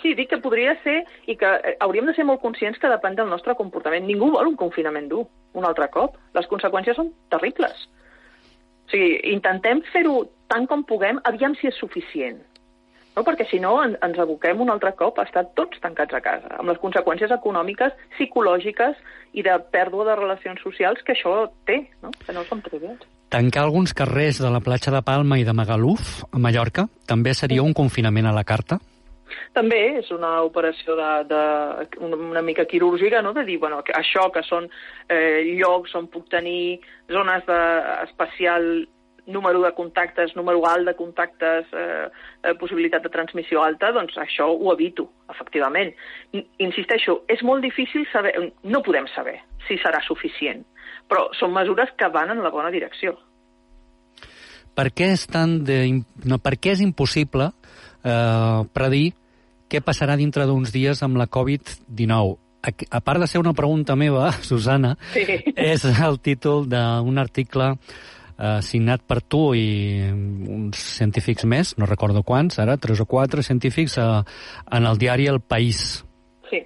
Sí, 0.00 0.14
dic 0.16 0.30
que 0.32 0.40
podria 0.40 0.74
ser 0.84 1.02
i 1.28 1.36
que 1.36 1.48
eh, 1.60 1.76
hauríem 1.84 2.08
de 2.08 2.16
ser 2.16 2.24
molt 2.28 2.40
conscients 2.40 2.78
que 2.80 2.90
depèn 2.92 3.18
del 3.18 3.28
nostre 3.28 3.54
comportament. 3.58 4.06
Ningú 4.08 4.30
vol 4.36 4.52
un 4.52 4.58
confinament 4.60 5.08
dur 5.12 5.26
un 5.54 5.66
altre 5.66 5.90
cop. 5.92 6.16
Les 6.36 6.48
conseqüències 6.50 6.96
són 6.96 7.12
terribles. 7.32 7.88
O 8.86 8.94
sigui, 8.94 9.18
intentem 9.34 9.82
fer-ho 9.92 10.24
tant 10.50 10.66
com 10.66 10.82
puguem, 10.86 11.20
aviam 11.28 11.54
si 11.58 11.68
és 11.70 11.76
suficient 11.78 12.40
no? 13.16 13.24
perquè 13.26 13.46
si 13.50 13.60
no 13.62 13.76
en, 13.82 13.96
ens 14.04 14.18
aboquem 14.18 14.60
un 14.62 14.70
altre 14.72 14.92
cop 14.98 15.18
a 15.18 15.26
estar 15.28 15.44
tots 15.58 15.80
tancats 15.82 16.16
a 16.16 16.22
casa, 16.24 16.52
amb 16.58 16.72
les 16.72 16.80
conseqüències 16.82 17.32
econòmiques, 17.36 17.94
psicològiques 18.16 18.98
i 19.34 19.44
de 19.46 19.56
pèrdua 19.72 20.08
de 20.10 20.18
relacions 20.20 20.62
socials 20.64 21.02
que 21.06 21.14
això 21.16 21.34
té, 21.68 21.82
no? 22.04 22.12
que 22.24 22.36
no 22.36 22.44
són 22.48 22.62
trivials. 22.66 23.02
Tancar 23.30 23.62
alguns 23.62 23.94
carrers 23.94 24.40
de 24.42 24.50
la 24.50 24.62
platja 24.64 24.90
de 24.90 25.02
Palma 25.06 25.38
i 25.38 25.44
de 25.46 25.54
Magaluf, 25.54 26.24
a 26.32 26.40
Mallorca, 26.42 26.88
també 27.06 27.34
seria 27.34 27.62
un 27.62 27.76
confinament 27.76 28.26
a 28.26 28.34
la 28.34 28.46
carta? 28.46 28.80
També 29.56 29.80
és 30.00 30.10
una 30.14 30.36
operació 30.46 30.96
de, 30.98 31.10
de, 31.30 31.42
una 32.06 32.42
mica 32.42 32.66
quirúrgica, 32.70 33.22
no? 33.22 33.34
de 33.36 33.44
dir, 33.48 33.58
bueno, 33.62 33.82
això 33.96 34.28
que 34.34 34.42
són 34.46 34.68
eh, 35.08 35.42
llocs 35.58 35.94
on 35.98 36.08
puc 36.12 36.30
tenir 36.32 36.80
zones 37.10 37.46
de, 37.48 37.60
especial 38.08 38.70
número 39.30 39.62
de 39.62 39.72
contactes, 39.72 40.34
número 40.36 40.66
alt 40.66 40.86
de 40.86 40.94
contactes, 40.94 41.66
eh, 41.72 42.08
eh, 42.42 42.54
possibilitat 42.58 43.02
de 43.02 43.12
transmissió 43.12 43.62
alta, 43.62 43.92
doncs 43.92 44.16
això 44.18 44.50
ho 44.50 44.72
evito, 44.74 45.08
efectivament. 45.30 45.94
Insisteixo, 46.58 47.22
és 47.28 47.42
molt 47.42 47.62
difícil 47.62 48.06
saber, 48.12 48.34
no 48.62 48.82
podem 48.82 49.06
saber 49.14 49.38
si 49.68 49.78
serà 49.78 50.02
suficient, 50.06 50.64
però 51.08 51.28
són 51.38 51.54
mesures 51.54 51.92
que 51.96 52.08
van 52.08 52.34
en 52.34 52.42
la 52.42 52.50
bona 52.50 52.70
direcció. 52.70 53.16
Per 54.74 54.90
què 54.94 55.12
és, 55.14 55.26
tan 55.26 55.60
de, 55.66 55.80
no, 56.24 56.38
per 56.38 56.56
què 56.56 56.74
és 56.74 56.82
impossible 56.84 57.50
eh, 58.04 58.60
predir 58.72 59.12
què 59.70 59.80
passarà 59.84 60.16
dintre 60.18 60.46
d'uns 60.48 60.72
dies 60.74 61.02
amb 61.06 61.20
la 61.20 61.28
Covid-19? 61.30 62.38
A, 62.60 62.72
a 62.98 63.00
part 63.00 63.22
de 63.22 63.28
ser 63.30 63.40
una 63.40 63.54
pregunta 63.56 63.96
meva, 63.96 64.32
Susana, 64.50 64.96
sí. 65.14 65.24
és 65.54 65.86
el 65.88 66.18
títol 66.20 66.66
d'un 66.68 67.22
article 67.22 67.70
eh, 68.40 68.58
signat 68.66 69.04
per 69.08 69.20
tu 69.22 69.42
i 69.56 70.10
uns 70.10 70.82
científics 70.98 71.46
més, 71.48 71.74
no 71.80 71.88
recordo 71.88 72.24
quants, 72.26 72.60
ara, 72.60 72.76
tres 72.76 73.00
o 73.00 73.08
quatre 73.08 73.44
científics 73.46 73.96
eh, 74.00 74.08
en 74.76 74.88
el 74.90 75.00
diari 75.00 75.30
El 75.30 75.40
País. 75.40 76.02
Sí, 76.50 76.64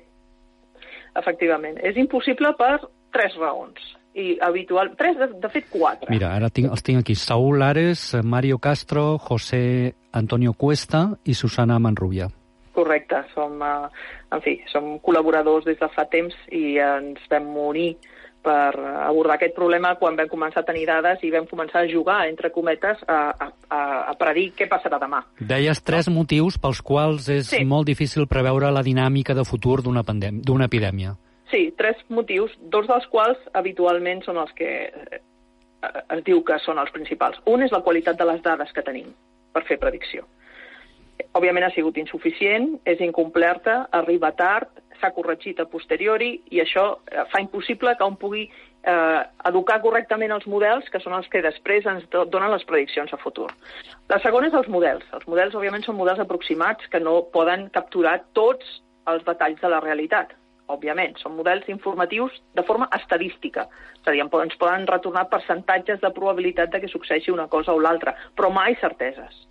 efectivament. 1.21 1.79
És 1.83 2.01
impossible 2.01 2.55
per 2.59 2.79
tres 3.15 3.37
raons 3.39 3.93
i 4.15 4.39
habitual... 4.43 4.93
Tres, 4.99 5.19
de, 5.19 5.29
de 5.43 5.51
fet, 5.51 5.67
quatre. 5.71 6.11
Mira, 6.11 6.31
ara 6.39 6.51
tinc, 6.55 6.71
els 6.71 6.83
tinc 6.87 7.03
aquí. 7.03 7.17
Saúl 7.19 7.63
Ares, 7.67 8.13
Mario 8.23 8.61
Castro, 8.63 9.19
José 9.19 9.95
Antonio 10.15 10.55
Cuesta 10.55 11.09
i 11.27 11.35
Susana 11.35 11.81
Manrubia. 11.83 12.31
Correcte. 12.75 13.23
Som, 13.35 13.63
uh, 13.63 13.89
en 14.35 14.43
fi, 14.45 14.59
som 14.73 14.97
col·laboradors 15.05 15.67
des 15.69 15.79
de 15.81 15.89
fa 15.95 16.07
temps 16.11 16.35
i 16.53 16.77
ens 16.83 17.23
vam 17.31 17.49
unir 17.69 17.95
per 18.45 18.77
abordar 18.77 19.39
aquest 19.39 19.55
problema 19.57 19.95
quan 19.97 20.19
vam 20.19 20.29
començar 20.29 20.61
a 20.63 20.69
tenir 20.69 20.85
dades 20.89 21.23
i 21.25 21.31
vam 21.33 21.47
començar 21.49 21.81
a 21.81 21.89
jugar, 21.89 22.19
entre 22.29 22.51
cometes, 22.53 23.01
a, 23.09 23.21
a, 23.33 23.81
a 24.13 24.15
predir 24.21 24.51
què 24.59 24.69
passarà 24.69 25.01
demà. 25.01 25.23
Deies 25.41 25.81
tres 25.83 26.11
no? 26.11 26.19
motius 26.21 26.59
pels 26.61 26.83
quals 26.85 27.31
és 27.33 27.49
sí. 27.55 27.63
molt 27.65 27.89
difícil 27.89 28.29
preveure 28.31 28.69
la 28.75 28.85
dinàmica 28.85 29.37
de 29.37 29.47
futur 29.49 29.81
d'una 29.85 30.69
epidèmia. 30.69 31.17
Sí, 31.51 31.69
tres 31.79 32.01
motius, 32.13 32.53
dos 32.73 32.89
dels 32.91 33.07
quals 33.13 33.41
habitualment 33.57 34.25
són 34.27 34.41
els 34.43 34.53
que 34.59 34.71
eh, 34.91 35.21
es 36.17 36.25
diu 36.27 36.43
que 36.45 36.59
són 36.65 36.81
els 36.83 36.93
principals. 36.93 37.41
Un 37.49 37.65
és 37.65 37.73
la 37.73 37.83
qualitat 37.85 38.19
de 38.21 38.29
les 38.29 38.43
dades 38.45 38.73
que 38.75 38.85
tenim 38.85 39.13
per 39.55 39.65
fer 39.69 39.79
predicció. 39.81 40.27
Òbviament 41.35 41.67
ha 41.67 41.73
sigut 41.75 41.97
insuficient, 41.99 42.77
és 42.87 43.01
incomplerta, 43.03 43.89
arriba 43.91 44.31
tard, 44.39 44.71
s'ha 45.01 45.11
corregit 45.15 45.61
a 45.61 45.67
posteriori 45.71 46.37
i 46.55 46.61
això 46.63 46.85
eh, 47.11 47.25
fa 47.33 47.41
impossible 47.43 47.95
que 47.99 48.07
un 48.07 48.17
pugui 48.21 48.45
eh, 48.47 49.23
educar 49.51 49.81
correctament 49.83 50.35
els 50.37 50.47
models, 50.51 50.89
que 50.93 51.01
són 51.03 51.17
els 51.19 51.29
que 51.33 51.43
després 51.45 51.87
ens 51.91 52.07
donen 52.13 52.53
les 52.53 52.65
prediccions 52.69 53.13
a 53.13 53.21
futur. 53.21 53.49
La 54.13 54.21
segona 54.23 54.51
és 54.51 54.57
els 54.59 54.71
models. 54.71 55.07
Els 55.17 55.27
models, 55.31 55.57
òbviament, 55.59 55.85
són 55.87 55.99
models 55.99 56.23
aproximats 56.25 56.91
que 56.93 57.03
no 57.03 57.23
poden 57.35 57.69
capturar 57.75 58.21
tots 58.39 58.81
els 59.11 59.25
detalls 59.27 59.61
de 59.61 59.71
la 59.73 59.83
realitat. 59.85 60.35
Òbviament, 60.73 61.19
són 61.21 61.35
models 61.37 61.67
informatius 61.69 62.39
de 62.57 62.65
forma 62.65 62.89
estadística. 62.97 63.67
És 64.01 64.07
a 64.07 64.15
dir, 64.15 64.23
ens 64.25 64.61
poden 64.61 64.87
retornar 64.89 65.29
percentatges 65.33 66.01
de 66.01 66.13
probabilitat 66.17 66.73
de 66.73 66.81
que 66.81 66.93
succeeixi 66.93 67.35
una 67.35 67.51
cosa 67.53 67.75
o 67.75 67.83
l'altra, 67.83 68.17
però 68.37 68.53
mai 68.53 68.79
certeses. 68.81 69.45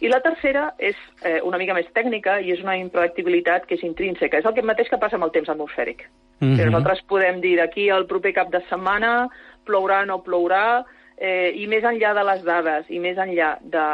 I 0.00 0.08
la 0.12 0.20
tercera 0.20 0.74
és 0.78 0.96
eh, 1.22 1.40
una 1.42 1.58
mica 1.58 1.74
més 1.74 1.86
tècnica 1.96 2.40
i 2.40 2.52
és 2.52 2.60
una 2.60 2.76
impredictibilitat 2.76 3.64
que 3.66 3.78
és 3.78 3.84
intrínseca. 3.86 4.38
És 4.38 4.44
el 4.44 4.54
que 4.54 4.62
mateix 4.62 4.90
que 4.92 5.00
passa 5.00 5.16
amb 5.16 5.24
el 5.24 5.32
temps 5.32 5.48
atmosfèric. 5.48 6.04
Mm 6.40 6.52
-hmm. 6.52 6.64
Nosaltres 6.66 7.02
podem 7.08 7.40
dir 7.40 7.56
d'aquí 7.56 7.88
al 7.90 8.06
proper 8.06 8.32
cap 8.34 8.50
de 8.50 8.60
setmana 8.68 9.28
plourà 9.64 10.02
o 10.02 10.06
no 10.06 10.22
plourà, 10.22 10.84
eh, 11.16 11.52
i 11.56 11.66
més 11.66 11.84
enllà 11.84 12.14
de 12.14 12.24
les 12.24 12.42
dades 12.44 12.88
i 12.92 12.98
més 12.98 13.16
enllà 13.16 13.56
de, 13.62 13.86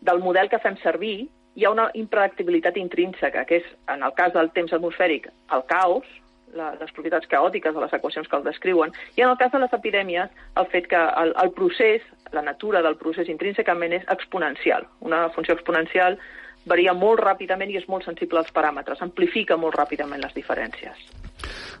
del 0.00 0.22
model 0.24 0.48
que 0.48 0.60
fem 0.62 0.76
servir, 0.82 1.28
hi 1.56 1.64
ha 1.64 1.72
una 1.72 1.88
impredictibilitat 1.94 2.76
intrínseca, 2.76 3.44
que 3.48 3.60
és, 3.62 3.68
en 3.92 4.02
el 4.02 4.14
cas 4.16 4.32
del 4.32 4.50
temps 4.56 4.72
atmosfèric, 4.76 5.28
el 5.56 5.64
caos, 5.70 6.08
la, 6.56 6.72
les 6.80 6.92
propietats 6.96 7.28
caòtiques 7.30 7.74
de 7.74 7.84
les 7.84 7.92
equacions 7.98 8.28
que 8.28 8.38
el 8.38 8.46
descriuen, 8.46 8.94
i 9.16 9.22
en 9.24 9.30
el 9.30 9.38
cas 9.40 9.52
de 9.52 9.60
les 9.62 9.76
epidèmies, 9.76 10.32
el 10.56 10.70
fet 10.72 10.88
que 10.90 11.02
el, 11.22 11.34
el 11.42 11.52
procés, 11.56 12.02
la 12.32 12.42
natura 12.42 12.82
del 12.82 12.98
procés 13.00 13.30
intrínsecament 13.32 13.94
és 14.00 14.08
exponencial. 14.16 14.88
Una 15.06 15.26
funció 15.36 15.54
exponencial 15.54 16.18
varia 16.66 16.94
molt 16.96 17.22
ràpidament 17.22 17.70
i 17.70 17.78
és 17.78 17.86
molt 17.88 18.04
sensible 18.04 18.40
als 18.42 18.50
paràmetres, 18.54 19.00
amplifica 19.04 19.56
molt 19.60 19.78
ràpidament 19.78 20.22
les 20.22 20.34
diferències. 20.34 21.06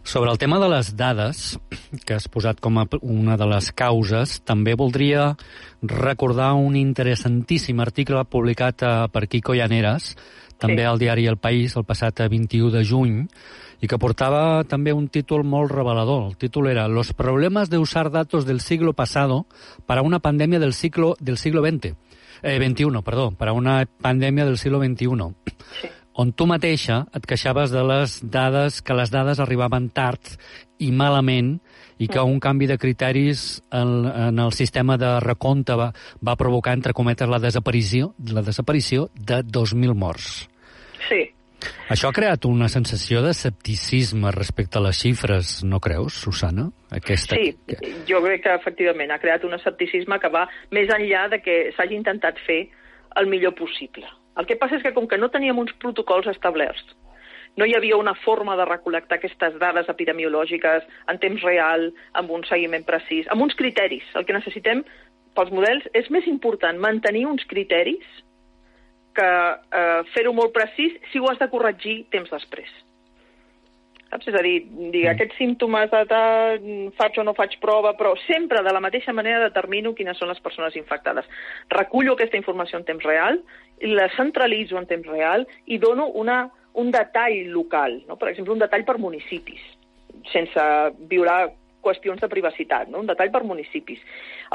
Sobre 0.06 0.30
el 0.30 0.38
tema 0.38 0.60
de 0.62 0.68
les 0.70 0.92
dades, 0.94 1.58
que 2.06 2.14
has 2.14 2.28
posat 2.30 2.60
com 2.62 2.78
a 2.78 2.86
una 3.02 3.34
de 3.40 3.48
les 3.50 3.72
causes, 3.74 4.38
també 4.46 4.76
voldria 4.78 5.32
recordar 5.82 6.52
un 6.54 6.76
interessantíssim 6.78 7.80
article 7.82 8.22
publicat 8.30 8.84
eh, 8.86 8.92
per 9.10 9.26
Quico 9.26 9.56
Llaneras, 9.58 10.12
també 10.58 10.82
sí. 10.82 10.88
al 10.88 10.98
diari 10.98 11.26
El 11.26 11.36
País, 11.36 11.76
el 11.76 11.84
passat 11.84 12.20
21 12.30 12.70
de 12.74 12.84
juny, 12.84 13.20
i 13.80 13.88
que 13.88 13.98
portava 14.00 14.64
també 14.64 14.94
un 14.96 15.08
títol 15.08 15.44
molt 15.44 15.70
revelador. 15.72 16.30
El 16.30 16.36
títol 16.36 16.68
era 16.68 16.88
Los 16.88 17.12
problemas 17.12 17.70
de 17.70 17.78
usar 17.78 18.10
datos 18.10 18.46
del 18.46 18.60
siglo 18.60 18.94
pasado 18.94 19.46
para 19.86 20.02
una 20.02 20.18
pandemia 20.18 20.58
del 20.58 20.72
siglo, 20.72 21.16
del 21.20 21.36
siglo 21.36 21.62
XX. 21.62 21.94
eh, 22.42 22.58
21, 22.58 23.02
perdó, 23.02 23.30
per 23.32 23.48
a 23.48 23.52
una 23.52 23.86
pandèmia 23.86 24.44
del 24.44 24.58
segle 24.58 24.78
XXI. 24.78 25.34
Sí 25.80 25.88
on 26.16 26.32
tu 26.32 26.46
mateixa 26.48 27.02
et 27.14 27.26
queixaves 27.28 27.72
de 27.72 27.82
les 27.84 28.18
dades, 28.24 28.80
que 28.80 28.96
les 28.96 29.12
dades 29.12 29.40
arribaven 29.42 29.90
tard 29.92 30.32
i 30.80 30.88
malament 30.92 31.58
i 31.98 32.08
que 32.08 32.20
un 32.20 32.40
canvi 32.40 32.66
de 32.68 32.78
criteris 32.78 33.62
en, 33.72 34.04
en 34.06 34.38
el 34.38 34.52
sistema 34.52 34.96
de 35.00 35.18
recompte 35.20 35.76
va, 35.78 35.92
va 36.20 36.36
provocar, 36.36 36.74
entre 36.76 36.92
cometes, 36.92 37.28
la 37.28 37.40
desaparició, 37.40 38.14
la 38.32 38.42
desaparició 38.42 39.08
de 39.14 39.42
2.000 39.44 39.94
morts. 39.94 40.44
Sí. 41.08 41.22
Això 41.90 42.10
ha 42.10 42.14
creat 42.14 42.44
una 42.46 42.68
sensació 42.68 43.22
d'escepticisme 43.24 44.30
respecte 44.34 44.78
a 44.78 44.82
les 44.84 44.98
xifres, 45.00 45.62
no 45.64 45.80
creus, 45.80 46.18
Susana? 46.26 46.68
Aquesta... 46.94 47.38
Sí, 47.38 47.54
jo 48.08 48.20
crec 48.24 48.44
que 48.44 48.54
efectivament 48.54 49.14
ha 49.14 49.20
creat 49.22 49.46
un 49.48 49.56
escepticisme 49.56 50.20
que 50.22 50.30
va 50.32 50.46
més 50.74 50.92
enllà 50.92 51.26
de 51.32 51.40
que 51.42 51.56
s'hagi 51.76 51.96
intentat 51.98 52.38
fer 52.46 52.66
el 53.16 53.30
millor 53.32 53.56
possible. 53.58 54.06
El 54.36 54.46
que 54.46 54.58
passa 54.60 54.76
és 54.76 54.84
que 54.84 54.92
com 54.92 55.08
que 55.08 55.18
no 55.18 55.30
teníem 55.32 55.58
uns 55.58 55.72
protocols 55.80 56.28
establerts, 56.28 56.84
no 57.56 57.66
hi 57.66 57.74
havia 57.76 57.96
una 57.96 58.14
forma 58.20 58.56
de 58.58 58.66
recol·lectar 58.68 59.18
aquestes 59.18 59.56
dades 59.60 59.88
epidemiològiques 59.88 60.86
en 61.08 61.20
temps 61.22 61.42
real, 61.42 61.88
amb 62.20 62.32
un 62.36 62.44
seguiment 62.48 62.84
precís, 62.84 63.28
amb 63.32 63.42
uns 63.46 63.56
criteris. 63.56 64.04
El 64.14 64.28
que 64.28 64.36
necessitem 64.36 64.84
pels 65.36 65.52
models 65.52 65.88
és 65.96 66.08
més 66.12 66.28
important 66.28 66.78
mantenir 66.80 67.26
uns 67.28 67.44
criteris 67.48 68.04
que 69.16 69.28
eh, 69.28 70.02
fer-ho 70.12 70.34
molt 70.36 70.52
precís 70.52 70.96
si 71.12 71.20
ho 71.20 71.30
has 71.30 71.40
de 71.40 71.48
corregir 71.52 72.02
temps 72.12 72.32
després. 72.32 72.68
Saps? 74.06 74.28
És 74.30 74.36
a 74.38 74.42
dir, 74.44 74.58
dir 74.92 75.06
mm. 75.06 75.12
aquests 75.14 75.38
símptomes 75.40 75.90
de 75.90 76.02
tal, 76.10 76.60
faig 76.98 77.16
o 77.18 77.24
no 77.26 77.34
faig 77.36 77.56
prova, 77.62 77.94
però 77.98 78.14
sempre 78.26 78.62
de 78.62 78.74
la 78.74 78.82
mateixa 78.84 79.14
manera 79.16 79.48
determino 79.48 79.94
quines 79.96 80.20
són 80.20 80.30
les 80.30 80.42
persones 80.44 80.76
infectades. 80.78 81.26
Recullo 81.72 82.14
aquesta 82.14 82.38
informació 82.38 82.78
en 82.78 82.86
temps 82.86 83.08
real, 83.08 83.40
la 83.96 84.08
centralitzo 84.16 84.78
en 84.78 84.86
temps 84.88 85.08
real 85.10 85.48
i 85.66 85.80
dono 85.82 86.06
una, 86.14 86.44
un 86.76 86.90
detall 86.92 87.46
local, 87.52 88.02
no? 88.08 88.18
per 88.20 88.32
exemple, 88.32 88.52
un 88.52 88.60
detall 88.60 88.84
per 88.84 88.98
municipis, 89.00 89.62
sense 90.32 90.64
violar 91.10 91.46
qüestions 91.86 92.20
de 92.20 92.28
privacitat, 92.28 92.90
no? 92.90 93.00
un 93.00 93.06
detall 93.08 93.30
per 93.32 93.44
municipis. 93.46 94.00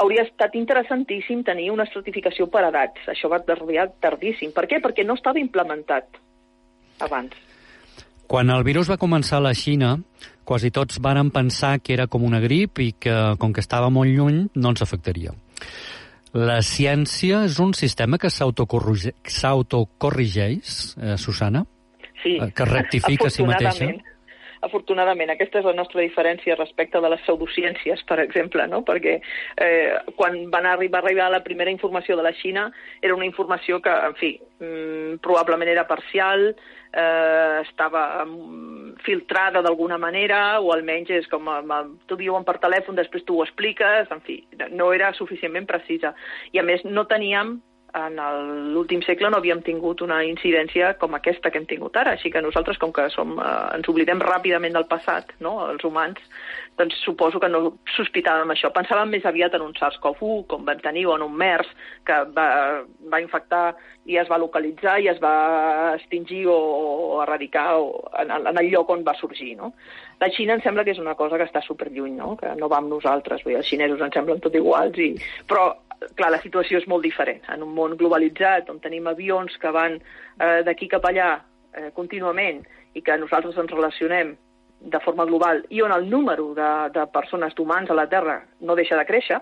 Hauria 0.02 0.22
estat 0.26 0.54
interessantíssim 0.58 1.42
tenir 1.46 1.70
una 1.72 1.86
estratificació 1.88 2.46
per 2.52 2.66
edats. 2.68 3.00
Això 3.12 3.30
va 3.32 3.38
arribar 3.40 3.88
tardíssim. 4.04 4.52
Per 4.54 4.66
què? 4.68 4.76
Perquè 4.84 5.02
no 5.06 5.14
estava 5.18 5.40
implementat 5.40 6.20
abans. 7.02 7.32
Quan 8.28 8.50
el 8.52 8.62
virus 8.64 8.88
va 8.88 9.00
començar 9.00 9.38
a 9.40 9.44
la 9.44 9.54
Xina, 9.56 9.96
quasi 10.48 10.70
tots 10.72 11.00
varen 11.04 11.30
pensar 11.34 11.80
que 11.80 11.92
era 11.96 12.06
com 12.08 12.24
una 12.24 12.40
grip 12.40 12.78
i 12.80 12.92
que, 12.96 13.36
com 13.40 13.52
que 13.52 13.60
estava 13.60 13.90
molt 13.92 14.10
lluny, 14.12 14.46
no 14.54 14.68
ens 14.72 14.82
afectaria. 14.84 15.30
La 16.32 16.62
ciència 16.64 17.44
és 17.44 17.58
un 17.60 17.74
sistema 17.76 18.16
que 18.16 18.30
s'autocorrigeix, 18.32 20.96
eh, 20.96 21.20
Susana? 21.20 21.66
Sí, 22.22 22.38
eh, 22.38 22.50
que 22.54 22.64
rectifica 22.64 23.28
a 23.28 23.30
si 23.30 23.44
mateixa? 23.46 23.92
afortunadament. 24.62 25.32
Aquesta 25.34 25.60
és 25.60 25.66
la 25.66 25.74
nostra 25.76 26.02
diferència 26.02 26.56
respecte 26.56 27.00
de 27.02 27.10
les 27.10 27.22
pseudociències, 27.26 28.04
per 28.08 28.20
exemple, 28.22 28.64
no? 28.70 28.82
perquè 28.86 29.16
eh, 29.18 29.96
quan 30.16 30.38
van 30.52 30.68
arribar, 30.70 31.02
arribar 31.02 31.30
la 31.32 31.42
primera 31.44 31.72
informació 31.72 32.16
de 32.16 32.26
la 32.26 32.34
Xina 32.38 32.68
era 33.02 33.16
una 33.16 33.26
informació 33.26 33.80
que, 33.82 33.90
en 33.90 34.14
fi, 34.20 34.36
mm, 34.62 35.18
probablement 35.24 35.72
era 35.72 35.86
parcial, 35.90 36.52
eh, 36.92 37.58
estava 37.64 38.24
mm, 38.24 39.02
filtrada 39.02 39.64
d'alguna 39.66 39.98
manera, 39.98 40.60
o 40.60 40.72
almenys 40.72 41.10
és 41.18 41.28
com 41.32 41.50
t'ho 42.06 42.20
diuen 42.20 42.46
per 42.46 42.60
telèfon, 42.62 42.98
després 42.98 43.26
tu 43.26 43.40
ho 43.40 43.46
expliques, 43.46 44.10
en 44.14 44.22
fi, 44.22 44.38
no 44.70 44.92
era 44.94 45.12
suficientment 45.18 45.66
precisa. 45.66 46.14
I 46.54 46.62
a 46.62 46.66
més 46.66 46.86
no 46.86 47.08
teníem 47.10 47.58
en 47.94 48.16
l'últim 48.72 49.02
segle 49.04 49.28
no 49.30 49.38
havíem 49.40 49.60
tingut 49.64 50.00
una 50.04 50.22
incidència 50.24 50.94
com 51.00 51.14
aquesta 51.14 51.50
que 51.50 51.60
hem 51.60 51.66
tingut 51.68 51.96
ara, 52.00 52.14
així 52.16 52.30
que 52.32 52.42
nosaltres, 52.44 52.78
com 52.80 52.92
que 52.92 53.08
som, 53.12 53.36
eh, 53.38 53.76
ens 53.76 53.88
oblidem 53.88 54.22
ràpidament 54.24 54.72
del 54.78 54.88
passat, 54.88 55.34
no?, 55.40 55.58
els 55.68 55.84
humans, 55.84 56.20
doncs 56.78 56.96
suposo 57.04 57.40
que 57.40 57.50
no 57.52 57.74
sospitàvem 57.96 58.52
això. 58.54 58.70
Pensàvem 58.74 59.12
més 59.12 59.26
aviat 59.28 59.54
en 59.56 59.64
un 59.66 59.74
SARS-CoV-1, 59.76 60.46
com 60.50 60.64
vam 60.68 60.80
tenir, 60.84 61.04
o 61.06 61.16
en 61.16 61.26
un 61.26 61.34
MERS, 61.36 61.68
que 62.08 62.16
va, 62.36 62.46
va 63.12 63.20
infectar 63.22 63.64
i 64.08 64.16
es 64.18 64.30
va 64.30 64.40
localitzar 64.42 64.96
i 65.02 65.08
es 65.12 65.20
va 65.22 65.34
extingir 65.94 66.46
o, 66.50 66.56
o 66.56 67.20
erradicar 67.22 67.66
o, 67.78 68.02
en, 68.18 68.32
en 68.34 68.58
el 68.58 68.70
lloc 68.72 68.90
on 68.90 69.04
va 69.06 69.14
sorgir, 69.20 69.54
no? 69.60 69.72
La 70.22 70.30
Xina 70.32 70.56
em 70.56 70.64
sembla 70.64 70.84
que 70.86 70.94
és 70.94 71.02
una 71.02 71.14
cosa 71.18 71.38
que 71.38 71.46
està 71.46 71.62
superlluny, 71.62 72.16
no? 72.18 72.34
que 72.38 72.50
no 72.58 72.68
va 72.70 72.80
amb 72.82 72.90
nosaltres, 72.92 73.44
vull 73.44 73.56
dir, 73.56 73.60
els 73.62 73.70
xinesos 73.70 74.02
ens 74.02 74.14
semblen 74.14 74.42
tot 74.42 74.54
iguals, 74.58 74.98
i... 74.98 75.14
però 75.50 75.70
clar, 76.18 76.30
la 76.34 76.40
situació 76.42 76.80
és 76.80 76.86
molt 76.90 77.04
diferent. 77.06 77.42
En 77.52 77.64
un 77.66 77.74
món 77.76 77.96
globalitzat, 77.98 78.70
on 78.70 78.80
tenim 78.82 79.08
avions 79.10 79.54
que 79.62 79.72
van 79.74 79.98
eh, 79.98 80.62
d'aquí 80.66 80.88
cap 80.90 81.04
allà 81.10 81.34
eh, 81.74 81.90
contínuament 81.96 82.62
i 82.94 83.02
que 83.04 83.18
nosaltres 83.18 83.58
ens 83.58 83.74
relacionem 83.74 84.34
de 84.82 85.00
forma 85.04 85.24
global 85.24 85.62
i 85.70 85.82
on 85.82 85.92
el 85.94 86.08
número 86.10 86.52
de, 86.54 86.70
de 86.94 87.06
persones, 87.14 87.54
d'humans 87.54 87.90
a 87.90 87.96
la 87.96 88.08
Terra 88.10 88.40
no 88.60 88.76
deixa 88.78 88.98
de 88.98 89.06
créixer, 89.06 89.38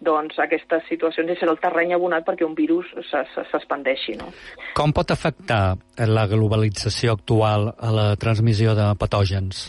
doncs 0.00 0.38
aquestes 0.38 0.84
situacions 0.88 1.32
és 1.34 1.42
el 1.42 1.58
terreny 1.58 1.94
abonat 1.96 2.26
perquè 2.26 2.46
un 2.46 2.54
virus 2.58 2.90
s'expandeixi. 3.10 4.14
No? 4.20 4.30
Com 4.78 4.94
pot 4.94 5.10
afectar 5.10 5.78
la 6.06 6.26
globalització 6.30 7.16
actual 7.18 7.72
a 7.74 7.90
la 7.94 8.08
transmissió 8.20 8.76
de 8.78 8.92
patògens? 9.00 9.66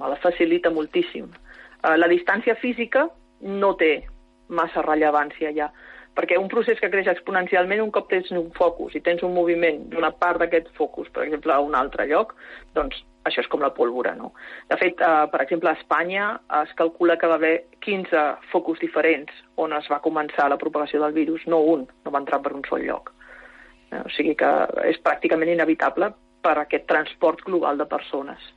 La 0.00 0.16
facilita 0.22 0.70
moltíssim. 0.70 1.26
Eh, 1.28 1.96
la 1.98 2.08
distància 2.08 2.56
física 2.62 3.08
no 3.42 3.74
té 3.76 3.92
massa 4.48 4.82
rellevància 4.86 5.52
ja 5.52 5.68
perquè 6.18 6.38
un 6.40 6.48
procés 6.50 6.80
que 6.82 6.90
creix 6.90 7.06
exponencialment 7.12 7.78
un 7.84 7.92
cop 7.94 8.08
tens 8.10 8.32
un 8.34 8.48
focus 8.56 8.96
i 8.98 9.02
tens 9.06 9.22
un 9.22 9.36
moviment 9.36 9.84
d'una 9.92 10.10
part 10.10 10.42
d'aquest 10.42 10.72
focus, 10.74 11.06
per 11.14 11.22
exemple, 11.28 11.52
a 11.54 11.62
un 11.62 11.76
altre 11.78 12.08
lloc, 12.10 12.34
doncs 12.74 13.04
això 13.24 13.42
és 13.42 13.48
com 13.50 13.60
la 13.60 13.72
pólvora, 13.74 14.14
no? 14.16 14.32
De 14.70 14.76
fet, 14.80 15.00
eh, 15.00 15.26
per 15.32 15.42
exemple, 15.42 15.70
a 15.70 15.78
Espanya 15.78 16.28
es 16.62 16.72
calcula 16.78 17.18
que 17.18 17.28
va 17.30 17.38
haver 17.40 17.66
15 17.84 18.24
focus 18.52 18.80
diferents 18.80 19.32
on 19.56 19.74
es 19.76 19.88
va 19.90 20.02
començar 20.04 20.48
la 20.48 20.58
propagació 20.60 21.02
del 21.02 21.16
virus, 21.16 21.46
no 21.46 21.60
un, 21.60 21.86
no 22.04 22.14
va 22.14 22.22
entrar 22.22 22.40
per 22.42 22.54
un 22.56 22.64
sol 22.68 22.84
lloc. 22.86 23.12
Eh, 23.90 24.02
o 24.04 24.08
sigui 24.14 24.34
que 24.38 24.50
és 24.88 25.00
pràcticament 25.04 25.52
inevitable 25.52 26.12
per 26.42 26.56
aquest 26.58 26.86
transport 26.88 27.42
global 27.46 27.78
de 27.78 27.86
persones. 27.90 28.52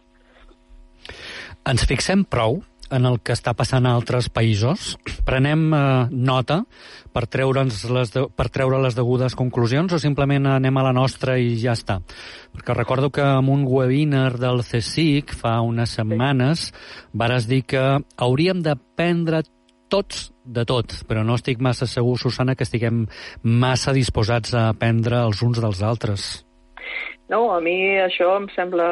Ens 1.67 1.86
fixem 1.89 2.24
prou 2.26 2.62
en 2.91 3.08
el 3.08 3.19
que 3.23 3.36
està 3.36 3.54
passant 3.58 3.88
a 3.88 3.93
altres 3.95 4.30
països? 4.34 4.95
Prenem 5.27 5.63
eh, 5.73 5.82
nota 6.12 6.62
per, 7.13 7.25
treure'ns 7.32 7.84
les 7.91 8.13
de, 8.13 8.25
per 8.36 8.49
treure 8.54 8.82
les 8.84 8.97
degudes 8.97 9.36
conclusions 9.39 9.93
o 9.95 10.01
simplement 10.01 10.49
anem 10.54 10.77
a 10.77 10.86
la 10.89 10.93
nostra 10.95 11.38
i 11.39 11.56
ja 11.62 11.75
està? 11.77 11.99
Perquè 12.51 12.75
recordo 12.77 13.12
que 13.13 13.23
en 13.23 13.49
un 13.51 13.65
webinar 13.67 14.36
del 14.41 14.63
CSIC 14.67 15.34
fa 15.39 15.60
unes 15.65 15.97
setmanes 15.97 16.69
vares 17.13 17.47
dir 17.49 17.63
que 17.67 17.86
hauríem 18.17 18.62
d'aprendre 18.65 19.43
tots 19.91 20.30
de 20.45 20.63
tot, 20.65 21.01
però 21.08 21.23
no 21.27 21.36
estic 21.36 21.60
massa 21.60 21.88
segur, 21.89 22.15
Susana, 22.19 22.56
que 22.56 22.63
estiguem 22.63 23.04
massa 23.43 23.93
disposats 23.95 24.56
a 24.56 24.69
aprendre 24.71 25.19
els 25.25 25.43
uns 25.43 25.60
dels 25.60 25.84
altres. 25.84 26.32
No, 27.31 27.53
a 27.55 27.61
mi 27.63 27.95
això 27.95 28.33
em 28.35 28.49
sembla... 28.51 28.85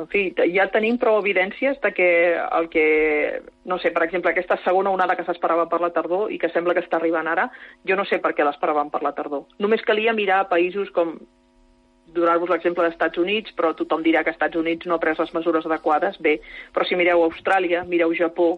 En 0.00 0.06
fi, 0.10 0.24
ja 0.56 0.66
tenim 0.74 0.96
prou 0.98 1.20
evidències 1.20 1.76
de 1.84 1.92
que 1.94 2.08
el 2.34 2.66
que... 2.72 2.86
No 3.70 3.78
sé, 3.78 3.92
per 3.94 4.02
exemple, 4.08 4.32
aquesta 4.32 4.56
segona 4.64 4.90
onada 4.90 5.14
que 5.14 5.22
s'esperava 5.28 5.68
per 5.70 5.78
la 5.84 5.92
tardor 5.94 6.32
i 6.34 6.38
que 6.42 6.50
sembla 6.50 6.74
que 6.74 6.82
està 6.82 6.98
arribant 6.98 7.30
ara, 7.30 7.46
jo 7.86 7.94
no 7.94 8.06
sé 8.10 8.18
per 8.18 8.32
què 8.34 8.46
l'esperaven 8.46 8.90
per 8.90 9.04
la 9.06 9.14
tardor. 9.14 9.44
Només 9.62 9.86
calia 9.86 10.16
mirar 10.16 10.48
països 10.50 10.90
com 10.96 11.14
donar-vos 12.10 12.50
l'exemple 12.50 12.82
dels 12.82 12.96
Estats 12.96 13.22
Units, 13.22 13.54
però 13.54 13.70
tothom 13.78 14.02
dirà 14.02 14.24
que 14.26 14.34
Estats 14.34 14.58
Units 14.58 14.90
no 14.90 14.98
ha 14.98 15.02
pres 15.04 15.22
les 15.22 15.30
mesures 15.36 15.70
adequades. 15.70 16.18
Bé, 16.18 16.40
però 16.74 16.88
si 16.88 16.98
mireu 16.98 17.22
Austràlia, 17.28 17.84
mireu 17.86 18.16
Japó, 18.18 18.50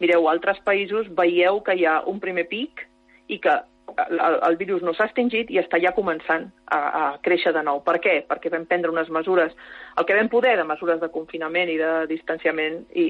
mireu 0.00 0.30
altres 0.32 0.64
països, 0.64 1.12
veieu 1.12 1.60
que 1.66 1.76
hi 1.76 1.84
ha 1.84 2.00
un 2.08 2.16
primer 2.22 2.48
pic 2.48 2.86
i 3.28 3.42
que 3.44 3.60
el, 3.96 4.38
el 4.48 4.56
virus 4.56 4.82
no 4.82 4.94
s'ha 4.94 5.06
extingit 5.08 5.50
i 5.52 5.58
està 5.60 5.78
ja 5.82 5.94
començant 5.96 6.46
a, 6.66 6.78
a 6.78 7.04
créixer 7.24 7.52
de 7.56 7.62
nou. 7.66 7.80
Per 7.86 7.96
què? 8.02 8.14
Perquè 8.28 8.52
vam 8.52 8.66
prendre 8.70 8.92
unes 8.92 9.10
mesures, 9.12 9.54
el 9.98 10.06
que 10.08 10.16
vam 10.18 10.30
poder 10.32 10.56
de 10.58 10.66
mesures 10.68 11.00
de 11.02 11.10
confinament 11.14 11.70
i 11.72 11.78
de 11.80 11.92
distanciament 12.10 12.82
i 12.94 13.06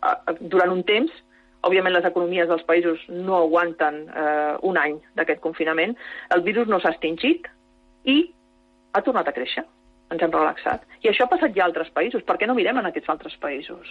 a, 0.00 0.14
a, 0.14 0.36
durant 0.40 0.74
un 0.74 0.84
temps, 0.88 1.12
òbviament 1.66 1.96
les 1.96 2.06
economies 2.06 2.48
dels 2.50 2.64
països 2.68 3.02
no 3.10 3.40
aguanten 3.40 4.04
eh, 4.08 4.54
un 4.68 4.78
any 4.78 4.98
d'aquest 5.18 5.42
confinament, 5.44 5.96
el 6.34 6.44
virus 6.46 6.70
no 6.70 6.78
s'ha 6.80 6.94
extingit 6.94 7.48
i 8.06 8.20
ha 8.94 9.02
tornat 9.04 9.28
a 9.28 9.34
créixer. 9.36 9.66
Ens 10.08 10.22
hem 10.24 10.32
relaxat. 10.32 10.86
I 11.04 11.10
això 11.10 11.26
ha 11.26 11.32
passat 11.34 11.52
ja 11.52 11.66
a 11.66 11.68
altres 11.68 11.90
països. 11.92 12.22
Per 12.24 12.38
què 12.40 12.46
no 12.48 12.54
mirem 12.56 12.78
en 12.80 12.86
aquests 12.88 13.10
altres 13.12 13.34
països? 13.42 13.90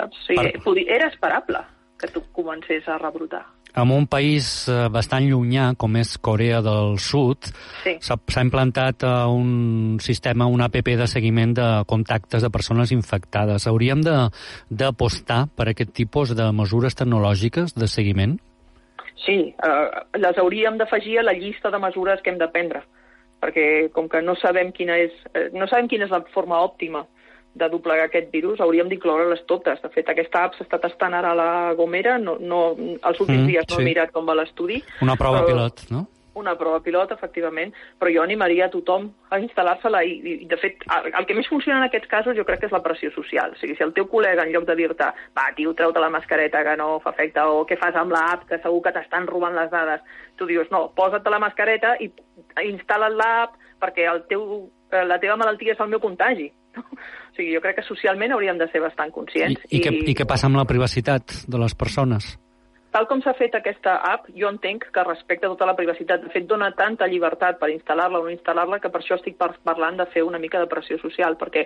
Saps? 0.00 0.16
O 0.18 0.24
sigui. 0.26 0.88
Era 0.90 1.06
esperable 1.12 1.60
que 2.00 2.10
tu 2.10 2.24
comencés 2.34 2.88
a 2.90 2.98
rebrotar 2.98 3.44
en 3.76 3.90
un 3.90 4.06
país 4.06 4.68
eh, 4.68 4.86
bastant 4.92 5.26
llunyà, 5.26 5.72
com 5.78 5.96
és 5.98 6.14
Corea 6.22 6.60
del 6.62 6.98
Sud, 7.02 7.50
s'ha 7.82 8.16
sí. 8.16 8.40
implantat 8.44 9.02
uh, 9.02 9.26
un 9.30 9.98
sistema, 10.02 10.46
un 10.46 10.62
APP 10.62 10.94
de 11.00 11.08
seguiment 11.10 11.54
de 11.56 11.68
contactes 11.90 12.44
de 12.44 12.50
persones 12.54 12.92
infectades. 12.94 13.66
Hauríem 13.66 14.02
d'apostar 14.04 15.44
per 15.56 15.68
aquest 15.72 15.94
tipus 15.96 16.36
de 16.38 16.50
mesures 16.54 16.94
tecnològiques 16.94 17.74
de 17.74 17.90
seguiment? 17.90 18.38
Sí, 19.24 19.38
eh, 19.50 19.86
les 20.20 20.38
hauríem 20.38 20.78
d'afegir 20.78 21.18
a 21.18 21.26
la 21.26 21.34
llista 21.34 21.70
de 21.70 21.80
mesures 21.80 22.22
que 22.22 22.30
hem 22.30 22.38
de 22.38 22.50
prendre, 22.52 22.84
perquè 23.42 23.90
com 23.94 24.08
que 24.10 24.22
no 24.22 24.36
sabem 24.38 24.70
quina 24.76 24.98
és, 25.00 25.14
eh, 25.32 25.48
no 25.56 25.66
sabem 25.70 25.88
quina 25.88 26.06
és 26.06 26.14
la 26.14 26.22
forma 26.34 26.60
òptima 26.62 27.06
de 27.54 27.68
doblegar 27.70 28.08
aquest 28.08 28.32
virus, 28.34 28.60
hauríem 28.60 28.90
d'incloure-les 28.90 29.44
totes. 29.50 29.80
De 29.82 29.90
fet, 29.94 30.08
aquesta 30.10 30.44
app 30.48 30.58
s'està 30.58 30.80
tastant 30.82 31.14
ara 31.14 31.34
a 31.34 31.38
la 31.38 31.50
Gomera, 31.78 32.18
no, 32.18 32.36
no, 32.40 32.64
els 32.74 33.20
últims 33.20 33.44
mm, 33.44 33.52
dies 33.52 33.70
no 33.70 33.78
sí. 33.78 33.82
he 33.82 33.92
mirat 33.92 34.12
com 34.14 34.26
va 34.26 34.36
l'estudi. 34.38 34.82
Una 35.06 35.16
prova 35.20 35.44
però, 35.44 35.52
pilot, 35.52 35.86
no? 35.94 36.06
una 36.34 36.56
prova 36.58 36.80
pilot, 36.82 37.12
efectivament, 37.14 37.72
però 37.98 38.10
jo 38.10 38.22
animaria 38.24 38.66
a 38.66 38.72
tothom 38.72 39.06
a 39.30 39.38
instal·lar-se-la 39.38 40.02
i, 40.06 40.16
i, 40.32 40.34
de 40.50 40.58
fet, 40.58 40.82
el 41.06 41.26
que 41.28 41.36
més 41.38 41.48
funciona 41.50 41.78
en 41.78 41.86
aquests 41.86 42.10
casos 42.10 42.36
jo 42.36 42.44
crec 42.48 42.64
que 42.64 42.68
és 42.68 42.74
la 42.74 42.82
pressió 42.82 43.12
social. 43.14 43.54
O 43.54 43.60
sigui, 43.60 43.76
si 43.78 43.86
el 43.86 43.94
teu 43.96 44.08
col·lega, 44.10 44.42
en 44.42 44.52
lloc 44.54 44.66
de 44.68 44.76
dir-te, 44.78 45.10
va, 45.38 45.46
tio, 45.56 45.74
treu-te 45.78 46.02
la 46.02 46.10
mascareta 46.12 46.64
que 46.66 46.76
no 46.80 46.98
fa 47.04 47.14
efecte, 47.14 47.46
o 47.46 47.62
què 47.68 47.78
fas 47.80 47.96
amb 48.00 48.14
l'app, 48.14 48.48
que 48.50 48.58
segur 48.62 48.82
que 48.84 48.94
t'estan 48.96 49.30
robant 49.30 49.54
les 49.56 49.70
dades, 49.72 50.02
tu 50.38 50.50
dius, 50.50 50.70
no, 50.74 50.88
posa't 50.98 51.30
la 51.30 51.42
mascareta 51.42 51.94
i 52.02 52.10
instal·la't 52.66 53.14
l'app 53.14 53.54
perquè 53.82 54.08
el 54.10 54.24
teu, 54.30 54.44
eh, 54.90 55.06
la 55.06 55.20
teva 55.22 55.38
malaltia 55.38 55.74
és 55.74 55.82
el 55.82 55.92
meu 55.94 56.02
contagi. 56.02 56.50
O 57.34 57.36
sigui, 57.36 57.50
jo 57.56 57.60
crec 57.60 57.80
que 57.80 57.82
socialment 57.82 58.30
hauríem 58.30 58.60
de 58.60 58.68
ser 58.70 58.78
bastant 58.78 59.10
conscients. 59.10 59.58
I, 59.66 59.74
i, 59.74 59.78
i... 59.80 59.82
Què, 59.82 59.92
i 60.12 60.14
què 60.14 60.26
passa 60.30 60.46
amb 60.46 60.60
la 60.60 60.66
privacitat 60.70 61.34
de 61.50 61.58
les 61.58 61.74
persones? 61.74 62.28
Tal 62.94 63.08
com 63.10 63.18
s'ha 63.24 63.32
fet 63.34 63.56
aquesta 63.58 63.96
app, 64.06 64.28
jo 64.38 64.46
entenc 64.46 64.84
que 64.94 65.02
respecta 65.02 65.48
tota 65.50 65.66
la 65.66 65.74
privacitat. 65.74 66.22
De 66.22 66.30
fet, 66.30 66.44
dona 66.46 66.68
tanta 66.78 67.08
llibertat 67.10 67.58
per 67.58 67.72
instal·lar-la 67.72 68.20
o 68.20 68.28
no 68.28 68.30
instal·lar-la 68.30 68.78
que 68.78 68.92
per 68.94 69.00
això 69.00 69.18
estic 69.18 69.34
parlant 69.40 69.98
de 69.98 70.06
fer 70.12 70.22
una 70.22 70.38
mica 70.38 70.60
de 70.62 70.68
pressió 70.70 71.00
social, 71.02 71.34
perquè 71.40 71.64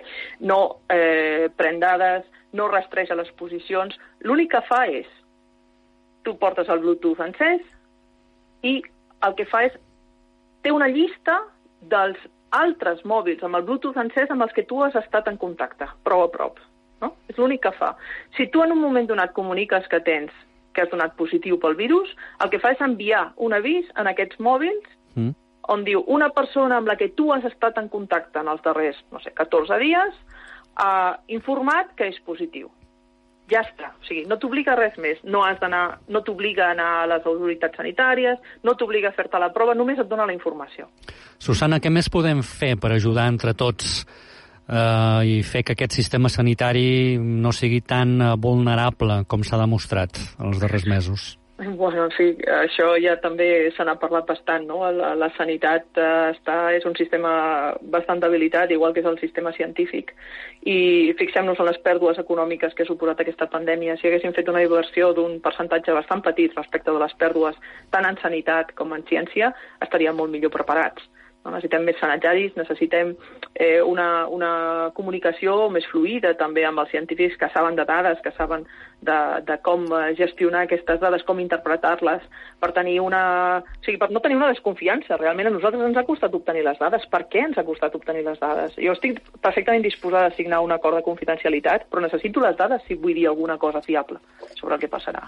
no 0.49 0.57
eh, 0.89 1.51
pren 1.53 1.77
dades, 1.77 2.25
no 2.57 2.65
rastreja 2.73 3.19
les 3.19 3.29
posicions. 3.37 3.93
L'únic 4.25 4.49
que 4.55 4.63
fa 4.65 4.81
és, 4.89 5.05
tu 6.25 6.33
portes 6.41 6.73
el 6.73 6.81
Bluetooth 6.81 7.21
encès 7.27 7.61
i 8.65 8.79
el 9.29 9.37
que 9.37 9.45
fa 9.53 9.67
és, 9.69 9.77
té 10.65 10.73
una 10.73 10.89
llista 10.89 11.43
dels 11.93 12.17
altres 12.55 13.01
mòbils 13.05 13.43
amb 13.43 13.59
el 13.59 13.65
Bluetooth 13.67 13.97
encès 14.01 14.31
amb 14.31 14.45
els 14.45 14.53
que 14.55 14.65
tu 14.67 14.81
has 14.83 14.95
estat 14.95 15.27
en 15.29 15.37
contacte, 15.37 15.87
prou 16.03 16.23
a 16.25 16.29
prop. 16.31 16.59
No? 17.01 17.13
És 17.31 17.37
l'únic 17.39 17.61
que 17.63 17.71
fa. 17.77 17.93
Si 18.35 18.49
tu 18.51 18.63
en 18.63 18.73
un 18.75 18.81
moment 18.81 19.07
donat 19.07 19.33
comuniques 19.33 19.87
que 19.87 20.01
tens 20.03 20.33
que 20.73 20.83
has 20.83 20.91
donat 20.91 21.15
positiu 21.19 21.59
pel 21.59 21.77
virus, 21.79 22.11
el 22.43 22.51
que 22.51 22.59
fa 22.59 22.73
és 22.75 22.81
enviar 22.83 23.29
un 23.37 23.55
avís 23.55 23.87
en 23.97 24.09
aquests 24.11 24.39
mòbils 24.43 24.89
mm. 25.15 25.31
on 25.73 25.85
diu 25.87 26.03
una 26.07 26.29
persona 26.35 26.77
amb 26.77 26.91
la 26.91 26.97
que 26.99 27.09
tu 27.15 27.31
has 27.33 27.45
estat 27.47 27.79
en 27.81 27.89
contacte 27.89 28.41
en 28.41 28.51
els 28.51 28.61
darrers, 28.65 28.99
no 29.13 29.21
sé, 29.23 29.31
14 29.37 29.79
dies, 29.81 30.19
ha 30.79 31.19
informat 31.27 31.95
que 31.95 32.09
és 32.11 32.19
positiu. 32.25 32.69
Ja 33.49 33.63
està. 33.65 33.91
O 33.97 34.05
sigui, 34.05 34.25
no 34.29 34.37
t'obliga 34.41 34.75
res 34.77 34.97
més. 35.01 35.19
No 35.23 35.43
has 35.45 35.59
d'anar, 35.61 35.99
no 36.07 36.21
t'obliga 36.25 36.67
a 36.67 36.71
anar 36.75 36.89
a 36.99 37.07
les 37.15 37.25
autoritats 37.25 37.81
sanitàries, 37.81 38.37
no 38.63 38.75
t'obliga 38.77 39.09
a 39.09 39.17
fer-te 39.17 39.41
la 39.41 39.51
prova, 39.55 39.75
només 39.77 39.99
et 39.99 40.09
dona 40.09 40.27
la 40.29 40.35
informació. 40.35 40.89
Susana, 41.41 41.81
què 41.81 41.91
més 41.93 42.11
podem 42.13 42.43
fer 42.45 42.75
per 42.77 42.93
ajudar 42.93 43.29
entre 43.31 43.55
tots 43.57 44.03
eh, 44.69 45.21
i 45.25 45.41
fer 45.43 45.63
que 45.65 45.73
aquest 45.77 45.97
sistema 45.97 46.29
sanitari 46.29 47.17
no 47.17 47.53
sigui 47.55 47.81
tan 47.81 48.19
eh, 48.21 48.33
vulnerable 48.37 49.23
com 49.27 49.43
s'ha 49.43 49.61
demostrat 49.61 50.21
els 50.37 50.61
darrers 50.61 50.85
mesos? 50.89 51.38
Bueno, 51.59 52.05
en 52.05 52.11
fi, 52.15 52.29
això 52.55 52.93
ja 53.03 53.17
també 53.19 53.67
se 53.75 53.83
n'ha 53.83 53.97
parlat 53.99 54.29
bastant, 54.29 54.63
no? 54.69 54.77
La, 54.95 55.09
la 55.19 55.27
sanitat 55.35 55.99
eh, 55.99 56.29
està, 56.31 56.55
és 56.77 56.85
un 56.87 56.95
sistema 56.95 57.31
bastant 57.95 58.21
debilitat, 58.23 58.71
igual 58.71 58.95
que 58.95 59.03
és 59.03 59.09
el 59.09 59.19
sistema 59.19 59.51
científic, 59.57 60.13
i 60.63 61.11
fixem-nos 61.19 61.59
en 61.59 61.67
les 61.67 61.81
pèrdues 61.83 62.21
econòmiques 62.23 62.71
que 62.71 62.87
ha 62.87 62.87
suposat 62.87 63.19
aquesta 63.25 63.49
pandèmia. 63.51 63.97
Si 63.99 64.07
haguéssim 64.07 64.31
fet 64.37 64.47
una 64.47 64.63
inversió 64.63 65.11
d'un 65.17 65.41
percentatge 65.43 65.99
bastant 65.99 66.23
petit 66.23 66.55
respecte 66.55 66.95
de 66.95 67.03
les 67.03 67.19
pèrdues 67.19 67.59
tant 67.91 68.07
en 68.07 68.23
sanitat 68.23 68.71
com 68.79 68.95
en 68.95 69.03
ciència, 69.11 69.51
estaríem 69.83 70.15
molt 70.15 70.31
millor 70.31 70.55
preparats. 70.55 71.03
No? 71.43 71.53
Necessitem 71.53 71.85
més 71.87 71.99
sanitaris, 71.99 72.55
necessitem 72.59 73.13
eh, 73.55 73.81
una, 73.83 74.27
una 74.27 74.51
comunicació 74.95 75.69
més 75.71 75.87
fluida 75.91 76.33
també 76.39 76.65
amb 76.67 76.83
els 76.83 76.91
científics 76.91 77.37
que 77.39 77.51
saben 77.53 77.75
de 77.79 77.85
dades, 77.87 78.19
que 78.23 78.31
saben 78.35 78.65
de, 79.01 79.17
de 79.47 79.57
com 79.63 79.85
gestionar 80.17 80.65
aquestes 80.65 80.99
dades, 81.01 81.23
com 81.27 81.39
interpretar-les, 81.39 82.23
per 82.59 82.71
tenir 82.75 82.99
una... 83.03 83.23
O 83.59 83.85
sigui, 83.85 83.97
per 84.01 84.09
no 84.11 84.21
tenir 84.23 84.37
una 84.39 84.49
desconfiança. 84.51 85.17
Realment 85.19 85.49
a 85.49 85.53
nosaltres 85.53 85.85
ens 85.87 85.99
ha 85.99 86.05
costat 86.07 86.35
obtenir 86.35 86.65
les 86.65 86.79
dades. 86.81 87.05
Per 87.11 87.23
què 87.31 87.45
ens 87.47 87.59
ha 87.59 87.65
costat 87.67 87.95
obtenir 87.95 88.25
les 88.27 88.39
dades? 88.41 88.75
Jo 88.79 88.95
estic 88.97 89.21
perfectament 89.39 89.85
disposada 89.85 90.31
a 90.31 90.35
signar 90.35 90.61
un 90.65 90.73
acord 90.75 90.99
de 90.99 91.05
confidencialitat, 91.05 91.87
però 91.89 92.03
necessito 92.03 92.43
les 92.43 92.57
dades 92.59 92.83
si 92.87 92.99
vull 92.99 93.15
dir 93.17 93.29
alguna 93.31 93.57
cosa 93.61 93.81
fiable 93.85 94.19
sobre 94.59 94.75
el 94.75 94.83
que 94.83 94.91
passarà. 94.91 95.25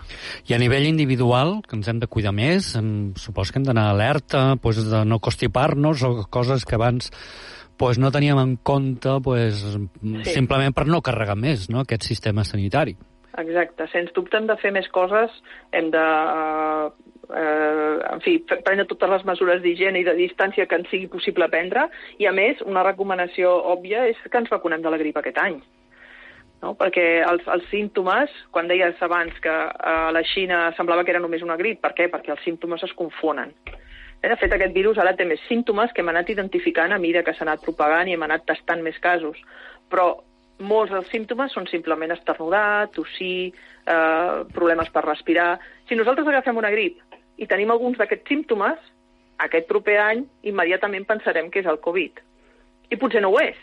I 0.50 0.58
a 0.58 0.62
nivell 0.62 0.90
individual, 0.90 1.60
que 1.68 1.78
ens 1.80 1.88
hem 1.88 2.02
de 2.02 2.12
cuidar 2.12 2.36
més, 2.36 2.74
em, 2.80 3.14
supos 3.16 3.52
que 3.52 3.60
hem 3.62 3.68
d'anar 3.68 3.90
alerta, 3.92 4.58
pues, 4.62 4.84
de 4.90 5.06
no 5.06 5.20
constipar-nos 5.20 6.04
o 6.04 6.14
coses 6.30 6.66
que 6.66 6.76
abans 6.76 7.12
pues, 7.78 7.98
no 7.98 8.12
teníem 8.12 8.38
en 8.38 8.58
compte 8.58 9.10
pues, 9.24 9.64
sí. 9.64 10.34
simplement 10.36 10.76
per 10.76 10.86
no 10.86 11.02
carregar 11.02 11.34
més 11.34 11.66
no, 11.74 11.82
aquest 11.82 12.06
sistema 12.06 12.46
sanitari. 12.46 12.94
Exacte. 13.40 13.88
Sens 13.92 14.12
dubte 14.16 14.36
hem 14.38 14.48
de 14.50 14.58
fer 14.60 14.74
més 14.76 14.88
coses, 14.92 15.32
hem 15.72 15.88
de 15.94 16.06
eh, 17.32 18.00
en 18.12 18.24
fi, 18.26 18.38
prendre 18.52 18.88
totes 18.90 19.14
les 19.14 19.28
mesures 19.28 19.62
d'higiene 19.64 20.02
i 20.02 20.08
de 20.08 20.16
distància 20.18 20.68
que 20.68 20.80
ens 20.80 20.90
sigui 20.92 21.08
possible 21.12 21.48
prendre, 21.52 21.88
i 22.20 22.28
a 22.28 22.34
més, 22.36 22.60
una 22.68 22.84
recomanació 22.88 23.54
òbvia 23.76 24.08
és 24.12 24.20
que 24.28 24.42
ens 24.42 24.52
vacunem 24.52 24.84
de 24.84 24.92
la 24.92 25.00
grip 25.00 25.22
aquest 25.22 25.40
any. 25.40 25.62
No? 26.62 26.76
Perquè 26.78 27.06
els, 27.26 27.46
els 27.50 27.64
símptomes, 27.72 28.34
quan 28.54 28.68
deies 28.70 29.00
abans 29.02 29.38
que 29.42 29.52
a 29.52 30.12
la 30.14 30.22
Xina 30.34 30.68
semblava 30.78 31.06
que 31.06 31.16
era 31.16 31.24
només 31.24 31.42
una 31.46 31.58
grip, 31.58 31.80
per 31.82 31.96
què? 31.98 32.10
Perquè 32.12 32.36
els 32.36 32.44
símptomes 32.46 32.84
es 32.86 32.94
confonen. 33.00 33.56
Eh, 34.22 34.28
de 34.30 34.38
fet, 34.38 34.52
aquest 34.54 34.76
virus 34.76 35.00
ara 35.02 35.16
té 35.18 35.26
més 35.26 35.42
símptomes 35.48 35.94
que 35.96 36.04
hem 36.04 36.12
anat 36.12 36.30
identificant 36.30 36.94
a 36.94 37.00
mesura 37.02 37.24
que 37.26 37.34
s'ha 37.34 37.48
anat 37.48 37.64
propagant 37.66 38.12
i 38.12 38.14
hem 38.18 38.28
anat 38.28 38.46
tastant 38.46 38.84
més 38.86 39.00
casos. 39.02 39.40
Però 39.90 40.12
molts 40.62 40.94
dels 40.94 41.10
símptomes 41.12 41.54
són 41.54 41.68
simplement 41.70 42.14
esternudar, 42.14 42.90
tossir, 42.96 43.52
eh, 43.86 44.44
problemes 44.54 44.90
per 44.90 45.06
respirar. 45.06 45.60
Si 45.88 45.96
nosaltres 45.96 46.28
agafem 46.28 46.58
una 46.58 46.72
grip 46.72 47.02
i 47.38 47.48
tenim 47.48 47.72
alguns 47.72 47.98
d'aquests 47.98 48.28
símptomes, 48.28 48.80
aquest 49.42 49.68
proper 49.68 49.98
any 49.98 50.26
immediatament 50.44 51.08
pensarem 51.10 51.50
que 51.50 51.60
és 51.60 51.70
el 51.70 51.80
Covid. 51.80 52.20
I 52.92 52.98
potser 52.98 53.22
no 53.22 53.32
ho 53.32 53.40
és. 53.40 53.58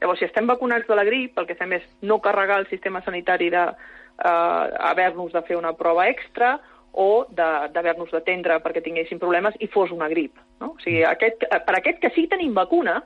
Llavors, 0.00 0.20
si 0.20 0.26
estem 0.26 0.46
vacunats 0.46 0.86
de 0.86 0.94
la 0.94 1.04
grip, 1.04 1.38
el 1.38 1.46
que 1.46 1.56
fem 1.58 1.72
és 1.72 1.86
no 2.02 2.20
carregar 2.22 2.60
el 2.60 2.68
sistema 2.68 3.00
sanitari 3.02 3.50
de 3.50 3.64
eh, 3.64 4.66
haver-nos 4.90 5.32
de 5.32 5.42
fer 5.42 5.56
una 5.56 5.72
prova 5.74 6.08
extra 6.08 6.58
o 6.92 7.26
d'haver-nos 7.30 8.10
d'atendre 8.10 8.58
perquè 8.64 8.82
tinguéssim 8.82 9.20
problemes 9.22 9.56
i 9.60 9.68
fos 9.70 9.90
una 9.94 10.08
grip. 10.08 10.38
No? 10.60 10.74
O 10.74 10.82
sigui, 10.82 11.02
aquest, 11.06 11.44
per 11.66 11.76
aquest 11.78 12.00
que 12.02 12.10
sí 12.14 12.26
tenim 12.30 12.54
vacuna, 12.54 13.02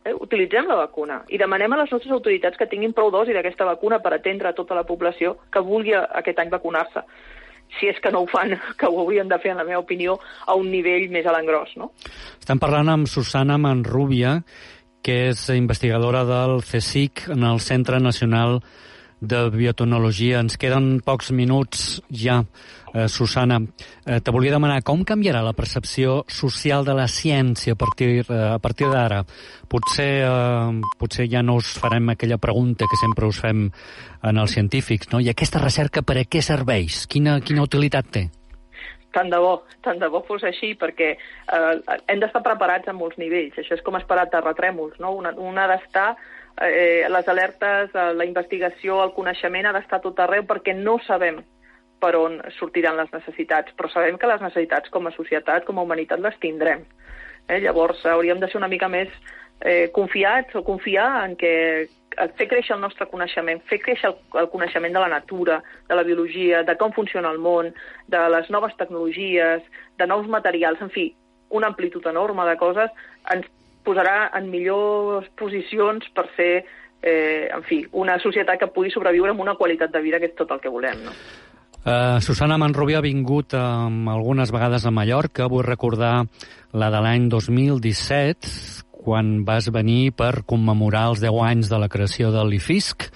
Eh, 0.00 0.14
utilitzem 0.16 0.64
la 0.64 0.78
vacuna 0.78 1.18
i 1.28 1.36
demanem 1.36 1.74
a 1.74 1.82
les 1.82 1.90
nostres 1.92 2.12
autoritats 2.14 2.56
que 2.56 2.68
tinguin 2.70 2.94
prou 2.96 3.10
dosi 3.12 3.34
d'aquesta 3.36 3.66
vacuna 3.68 3.98
per 4.00 4.14
atendre 4.16 4.54
tota 4.56 4.78
la 4.78 4.86
població 4.88 5.34
que 5.52 5.60
vulgui 5.60 5.92
aquest 5.92 6.40
any 6.40 6.48
vacunar-se 6.48 7.04
si 7.78 7.86
és 7.86 8.00
que 8.02 8.10
no 8.10 8.24
ho 8.24 8.26
fan, 8.26 8.56
que 8.80 8.88
ho 8.88 9.00
haurien 9.02 9.28
de 9.28 9.38
fer, 9.38 9.52
en 9.52 9.60
la 9.60 9.66
meva 9.68 9.82
opinió, 9.82 10.16
a 10.46 10.56
un 10.58 10.70
nivell 10.72 11.10
més 11.12 11.26
a 11.26 11.34
l'engròs. 11.36 11.76
No? 11.78 11.92
Estem 12.40 12.58
parlant 12.58 12.88
amb 12.90 13.10
Susana 13.10 13.60
Manrubia, 13.62 14.40
que 15.04 15.30
és 15.30 15.46
investigadora 15.54 16.24
del 16.28 16.64
CSIC 16.66 17.28
en 17.36 17.44
el 17.46 17.60
Centre 17.60 18.00
Nacional 18.00 18.58
de 19.20 19.48
Biotecnologia. 19.54 20.40
Ens 20.40 20.56
queden 20.60 20.98
pocs 21.04 21.30
minuts 21.30 22.00
ja 22.10 22.42
Eh, 22.92 23.08
Susana, 23.08 23.60
eh, 24.04 24.20
te 24.20 24.32
volia 24.32 24.50
demanar 24.50 24.82
com 24.82 25.04
canviarà 25.06 25.44
la 25.46 25.54
percepció 25.54 26.24
social 26.26 26.84
de 26.84 26.94
la 26.98 27.06
ciència 27.06 27.74
a 27.74 27.78
partir, 27.78 28.24
eh, 28.26 28.34
a 28.54 28.58
partir 28.58 28.88
d'ara? 28.90 29.22
Potser, 29.68 30.24
eh, 30.26 30.80
potser 30.98 31.28
ja 31.30 31.42
no 31.42 31.54
us 31.56 31.78
farem 31.78 32.08
aquella 32.10 32.38
pregunta 32.38 32.86
que 32.90 32.96
sempre 32.96 33.26
us 33.26 33.40
fem 33.40 33.70
en 34.22 34.36
els 34.36 34.50
científics, 34.50 35.12
no? 35.12 35.20
I 35.20 35.28
aquesta 35.28 35.60
recerca 35.60 36.02
per 36.02 36.18
a 36.18 36.24
què 36.24 36.42
serveix? 36.42 37.06
Quina, 37.06 37.40
quina 37.40 37.62
utilitat 37.62 38.10
té? 38.10 38.28
Tant 39.12 39.30
de 39.30 39.38
bo, 39.38 39.64
tant 39.82 39.98
de 39.98 40.08
bo 40.08 40.24
fos 40.26 40.42
així, 40.42 40.74
perquè 40.74 41.16
eh, 41.16 41.98
hem 42.08 42.20
d'estar 42.20 42.42
preparats 42.42 42.88
a 42.88 42.92
molts 42.92 43.18
nivells. 43.18 43.54
Això 43.56 43.74
és 43.74 43.82
com 43.82 43.94
esperar 43.96 44.28
terratrèmols, 44.30 44.98
no? 44.98 45.12
Una, 45.12 45.30
una 45.30 45.64
ha 45.64 45.76
d'estar 45.76 46.16
eh, 46.60 47.06
les 47.08 47.28
alertes, 47.28 47.94
eh, 47.94 48.12
la 48.14 48.26
investigació, 48.26 49.02
el 49.04 49.14
coneixement 49.16 49.66
ha 49.66 49.74
d'estar 49.76 50.00
tot 50.04 50.18
arreu 50.20 50.46
perquè 50.48 50.74
no 50.76 50.98
sabem 51.06 51.42
per 52.00 52.14
on 52.16 52.38
sortiran 52.56 52.96
les 52.96 53.12
necessitats, 53.12 53.74
però 53.76 53.90
sabem 53.92 54.16
que 54.18 54.28
les 54.28 54.40
necessitats 54.40 54.90
com 54.90 55.06
a 55.06 55.14
societat, 55.14 55.66
com 55.66 55.78
a 55.78 55.84
humanitat, 55.84 56.20
les 56.20 56.38
tindrem. 56.40 56.86
Eh? 57.48 57.60
Llavors, 57.60 58.04
hauríem 58.06 58.40
de 58.40 58.48
ser 58.48 58.60
una 58.60 58.70
mica 58.72 58.88
més 58.88 59.12
eh, 59.60 59.90
confiats 59.92 60.56
o 60.56 60.64
confiar 60.64 61.26
en 61.26 61.36
que 61.36 61.52
fer 62.36 62.48
créixer 62.50 62.74
el 62.74 62.82
nostre 62.82 63.06
coneixement, 63.06 63.60
fer 63.70 63.78
créixer 63.84 64.10
el, 64.10 64.16
el 64.40 64.48
coneixement 64.50 64.92
de 64.96 65.02
la 65.02 65.12
natura, 65.12 65.60
de 65.88 65.96
la 65.96 66.04
biologia, 66.06 66.64
de 66.66 66.76
com 66.80 66.92
funciona 66.96 67.30
el 67.30 67.38
món, 67.38 67.70
de 68.08 68.22
les 68.34 68.50
noves 68.50 68.74
tecnologies, 68.80 69.62
de 69.98 70.08
nous 70.08 70.26
materials, 70.28 70.80
en 70.82 70.90
fi, 70.90 71.10
una 71.50 71.70
amplitud 71.70 72.06
enorme 72.06 72.46
de 72.48 72.56
coses, 72.58 72.90
ens 73.34 73.46
posarà 73.84 74.30
en 74.38 74.50
millors 74.50 75.28
posicions 75.38 76.06
per 76.14 76.26
ser, 76.36 76.64
eh, 77.02 77.48
en 77.52 77.62
fi, 77.68 77.82
una 77.92 78.18
societat 78.22 78.60
que 78.60 78.72
pugui 78.74 78.90
sobreviure 78.90 79.32
amb 79.34 79.40
una 79.40 79.56
qualitat 79.56 79.92
de 79.92 80.02
vida 80.04 80.20
que 80.20 80.32
és 80.32 80.36
tot 80.38 80.50
el 80.50 80.60
que 80.60 80.72
volem. 80.72 81.04
No? 81.04 81.16
Uh, 81.80 82.20
Susana 82.20 82.58
Manrubia 82.60 82.98
ha 82.98 83.04
vingut 83.04 83.54
um, 83.56 84.02
algunes 84.12 84.50
vegades 84.52 84.84
a 84.84 84.92
Mallorca. 84.92 85.48
Vull 85.48 85.64
recordar 85.64 86.26
la 86.76 86.90
de 86.92 87.00
l'any 87.00 87.30
2017, 87.32 88.84
quan 89.00 89.46
vas 89.48 89.70
venir 89.72 90.12
per 90.12 90.42
commemorar 90.44 91.06
els 91.14 91.22
10 91.24 91.38
anys 91.46 91.70
de 91.72 91.78
la 91.80 91.88
creació 91.88 92.28
de 92.34 92.42
l'IFISC, 92.44 93.06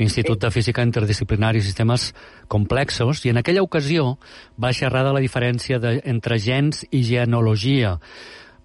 l'Institut 0.00 0.40
de 0.40 0.50
Física 0.50 0.86
Interdisciplinari 0.86 1.60
i 1.60 1.66
Sistemes 1.66 2.14
Complexos, 2.48 3.20
i 3.26 3.34
en 3.34 3.42
aquella 3.42 3.62
ocasió 3.66 4.16
va 4.56 4.72
xerrar 4.72 5.04
de 5.04 5.12
la 5.12 5.20
diferència 5.20 5.78
de, 5.78 5.98
entre 6.08 6.40
gens 6.40 6.86
i 6.90 7.04
genealogia. 7.04 7.98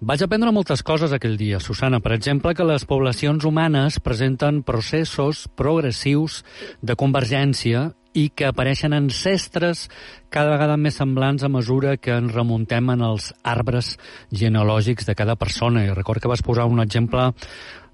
Vaig 0.00 0.22
aprendre 0.24 0.48
moltes 0.48 0.80
coses 0.80 1.12
aquell 1.12 1.34
dia, 1.36 1.58
Susana. 1.60 1.98
Per 2.00 2.14
exemple, 2.14 2.54
que 2.56 2.64
les 2.64 2.86
poblacions 2.88 3.44
humanes 3.44 3.98
presenten 4.00 4.62
processos 4.64 5.42
progressius 5.60 6.38
de 6.80 6.96
convergència 6.96 7.90
i 8.16 8.30
que 8.32 8.48
apareixen 8.48 8.96
ancestres 8.96 9.90
cada 10.32 10.54
vegada 10.54 10.78
més 10.80 10.96
semblants 10.96 11.44
a 11.44 11.52
mesura 11.52 11.98
que 12.00 12.16
ens 12.16 12.32
remuntem 12.32 12.88
en 12.94 13.04
els 13.10 13.28
arbres 13.44 13.98
genealògics 14.32 15.04
de 15.04 15.18
cada 15.18 15.36
persona. 15.36 15.84
I 15.84 15.92
record 15.92 16.24
que 16.24 16.32
vas 16.32 16.40
posar 16.40 16.64
un 16.64 16.80
exemple 16.80 17.34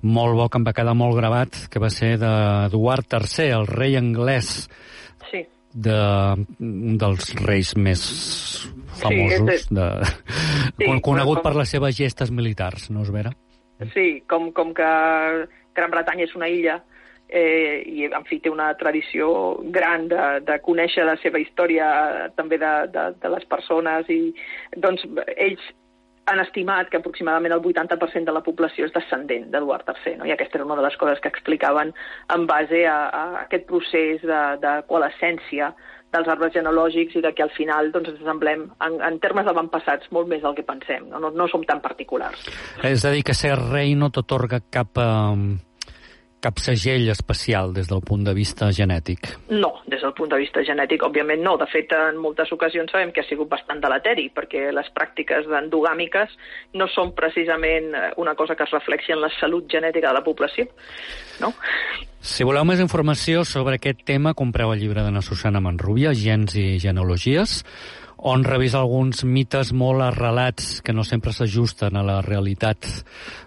molt 0.07 0.39
bo 0.39 0.47
que 0.47 0.63
em 0.63 0.69
va 0.71 0.77
quedar 0.79 0.95
molt 0.95 1.19
gravat, 1.19 1.67
que 1.67 1.83
va 1.83 1.91
ser 1.91 2.21
d'Eduard 2.23 3.19
III, 3.19 3.51
el 3.51 3.67
rei 3.67 3.99
anglès. 3.99 4.69
De, 5.77 5.97
un 6.65 6.97
dels 6.97 7.35
reis 7.45 7.75
més 7.77 8.03
famosos, 8.97 9.67
sí, 9.67 9.75
de, 9.77 9.89
sí, 10.79 10.89
conegut 11.05 11.43
com... 11.43 11.45
per 11.45 11.53
les 11.59 11.75
seves 11.75 11.99
gestes 11.99 12.33
militars, 12.33 12.89
no 12.89 13.05
és 13.05 13.13
vera? 13.13 13.35
Sí, 13.93 14.23
com, 14.25 14.49
com 14.57 14.73
que 14.77 14.91
Gran 15.77 15.93
Bretanya 15.93 16.25
és 16.25 16.33
una 16.39 16.49
illa, 16.49 16.79
eh, 17.29 17.83
i 17.87 18.07
en 18.07 18.25
fi 18.29 18.39
té 18.41 18.51
una 18.53 18.71
tradició 18.79 19.29
gran 19.75 20.07
de, 20.09 20.23
de 20.47 20.59
conèixer 20.65 21.05
la 21.07 21.17
seva 21.23 21.41
història 21.43 21.89
també 22.37 22.59
de, 22.63 22.73
de, 22.95 23.09
de 23.21 23.33
les 23.35 23.45
persones 23.51 24.09
i 24.13 24.21
doncs 24.77 25.05
ells 25.37 25.67
han 26.27 26.41
estimat 26.43 26.91
que 26.91 26.99
aproximadament 26.99 27.55
el 27.55 27.63
80% 27.63 28.27
de 28.27 28.35
la 28.35 28.43
població 28.47 28.87
és 28.89 28.95
descendent 28.95 29.51
d'Eduard 29.53 29.87
III, 29.93 30.17
no? 30.21 30.27
i 30.27 30.35
aquesta 30.35 30.59
era 30.59 30.67
una 30.67 30.79
de 30.79 30.87
les 30.87 30.97
coses 30.99 31.21
que 31.23 31.31
explicaven 31.31 31.93
en 32.35 32.47
base 32.51 32.83
a, 32.91 32.97
a 33.07 33.23
aquest 33.45 33.69
procés 33.69 34.25
de, 34.27 34.41
de 34.63 34.73
coalescència 34.91 35.73
dels 36.15 36.31
arbres 36.33 36.55
genealògics 36.55 37.19
i 37.19 37.23
de 37.23 37.33
que 37.37 37.45
al 37.45 37.53
final 37.55 37.91
doncs, 37.95 38.15
ens 38.15 38.27
semblem, 38.27 38.67
en, 38.87 38.99
en 39.05 39.21
termes 39.23 39.47
d'avantpassats, 39.47 40.11
molt 40.15 40.31
més 40.31 40.43
del 40.43 40.55
que 40.57 40.67
pensem. 40.67 41.09
No? 41.11 41.21
No, 41.23 41.33
no 41.35 41.49
som 41.51 41.67
tan 41.67 41.83
particulars. 41.85 42.47
És 42.87 43.05
a 43.05 43.13
dir, 43.15 43.25
que 43.27 43.37
ser 43.37 43.57
rei 43.59 43.95
no 43.99 44.11
t'otorga 44.15 44.63
cap... 44.71 45.03
Eh 45.03 45.66
cap 46.45 46.61
segell 46.63 47.09
especial 47.11 47.73
des 47.75 47.89
del 47.91 48.03
punt 48.07 48.25
de 48.27 48.35
vista 48.37 48.69
genètic? 48.75 49.29
No, 49.51 49.73
des 49.87 50.03
del 50.05 50.13
punt 50.17 50.31
de 50.33 50.39
vista 50.41 50.63
genètic, 50.67 51.03
òbviament 51.07 51.43
no. 51.43 51.57
De 51.61 51.67
fet, 51.71 51.93
en 51.97 52.21
moltes 52.23 52.53
ocasions 52.53 52.93
sabem 52.93 53.13
que 53.13 53.25
ha 53.25 53.29
sigut 53.29 53.51
bastant 53.51 53.81
delateri, 53.83 54.29
perquè 54.35 54.69
les 54.75 54.91
pràctiques 54.95 55.49
endogàmiques 55.63 56.37
no 56.77 56.89
són 56.93 57.15
precisament 57.19 57.93
eh, 57.95 58.11
una 58.23 58.37
cosa 58.39 58.55
que 58.55 58.67
es 58.67 58.75
reflexi 58.75 59.17
en 59.17 59.23
la 59.25 59.33
salut 59.41 59.69
genètica 59.73 60.13
de 60.13 60.19
la 60.21 60.25
població, 60.27 60.69
no? 61.41 61.53
Si 62.27 62.45
voleu 62.45 62.65
més 62.67 62.81
informació 62.83 63.45
sobre 63.47 63.77
aquest 63.79 64.03
tema, 64.09 64.35
compreu 64.35 64.73
el 64.73 64.81
llibre 64.81 65.05
de 65.07 65.13
la 65.15 65.23
Susana 65.23 65.61
Manrubia, 65.63 66.15
Gens 66.17 66.57
i 66.59 66.81
Genealogies, 66.83 67.61
on 68.17 68.45
revisa 68.45 68.81
alguns 68.81 69.25
mites 69.25 69.73
molt 69.77 70.03
arrelats 70.03 70.81
que 70.83 70.95
no 70.97 71.05
sempre 71.05 71.33
s'ajusten 71.33 71.97
a 71.97 72.05
la 72.07 72.21
realitat. 72.25 72.87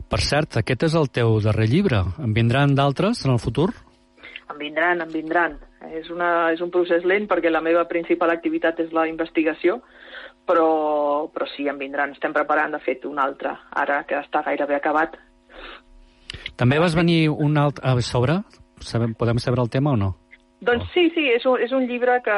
Per 0.09 0.19
cert, 0.21 0.59
aquest 0.61 0.85
és 0.89 0.97
el 0.97 1.09
teu 1.13 1.39
darrer 1.43 1.67
llibre. 1.69 2.03
En 2.21 2.33
vindran 2.33 2.75
d'altres 2.77 3.25
en 3.25 3.33
el 3.33 3.41
futur? 3.41 3.71
En 4.49 4.57
vindran, 4.57 5.01
en 5.01 5.11
vindran. 5.13 5.57
És, 5.95 6.09
una, 6.11 6.51
és 6.53 6.61
un 6.61 6.71
procés 6.73 7.05
lent 7.07 7.27
perquè 7.29 7.51
la 7.51 7.63
meva 7.65 7.85
principal 7.89 8.33
activitat 8.33 8.79
és 8.83 8.93
la 8.93 9.07
investigació, 9.07 9.79
però, 10.45 11.29
però 11.33 11.47
sí, 11.55 11.67
en 11.69 11.79
vindran. 11.79 12.13
Estem 12.17 12.33
preparant, 12.35 12.73
de 12.75 12.81
fet, 12.83 13.05
un 13.09 13.19
altre, 13.21 13.55
ara 13.71 14.03
que 14.09 14.19
està 14.19 14.43
gairebé 14.45 14.77
acabat. 14.77 15.17
També 16.59 16.79
vas 16.81 16.97
venir 16.97 17.29
un 17.29 17.57
altre 17.57 17.85
a 17.87 17.95
sobre? 18.03 18.41
Sabem, 18.83 19.13
podem 19.15 19.39
saber 19.39 19.59
el 19.63 19.69
tema 19.69 19.93
o 19.95 19.99
no? 19.99 20.15
Doncs 20.59 20.89
sí, 20.93 21.07
sí, 21.15 21.29
és 21.31 21.45
un, 21.47 21.59
és 21.63 21.71
un 21.71 21.85
llibre 21.87 22.17
que, 22.23 22.37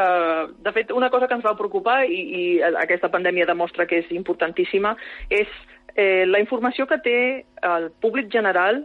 de 0.62 0.72
fet, 0.76 0.92
una 0.94 1.10
cosa 1.10 1.28
que 1.28 1.34
ens 1.34 1.46
va 1.46 1.58
preocupar 1.58 2.04
i, 2.06 2.20
i 2.22 2.44
aquesta 2.62 3.10
pandèmia 3.10 3.50
demostra 3.50 3.88
que 3.90 4.04
és 4.04 4.12
importantíssima 4.14 4.94
és 5.30 5.50
eh, 5.96 6.28
la 6.30 6.40
informació 6.40 6.86
que 6.86 7.00
té 7.02 7.20
el 7.66 7.90
públic 8.04 8.30
general 8.32 8.84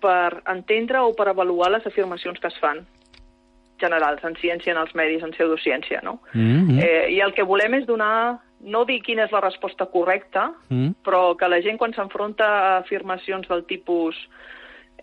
per 0.00 0.40
entendre 0.48 1.02
o 1.04 1.12
per 1.12 1.28
avaluar 1.28 1.72
les 1.74 1.86
afirmacions 1.86 2.40
que 2.40 2.48
es 2.48 2.58
fan 2.62 2.86
generals 3.78 4.24
en 4.24 4.34
ciència, 4.40 4.72
en 4.72 4.80
els 4.80 4.94
medis, 4.98 5.22
en 5.22 5.32
pseudociència, 5.36 6.00
no? 6.02 6.18
Mm 6.32 6.40
-hmm. 6.40 6.82
eh, 6.82 7.12
I 7.12 7.20
el 7.20 7.32
que 7.32 7.44
volem 7.44 7.74
és 7.74 7.86
donar, 7.86 8.38
no 8.60 8.84
dir 8.84 9.02
quina 9.02 9.24
és 9.24 9.30
la 9.32 9.40
resposta 9.40 9.86
correcta, 9.86 10.52
mm 10.68 10.76
-hmm. 10.76 10.94
però 11.04 11.36
que 11.36 11.48
la 11.48 11.60
gent 11.60 11.78
quan 11.78 11.92
s'enfronta 11.92 12.44
a 12.44 12.78
afirmacions 12.78 13.48
del 13.48 13.64
tipus 13.64 14.16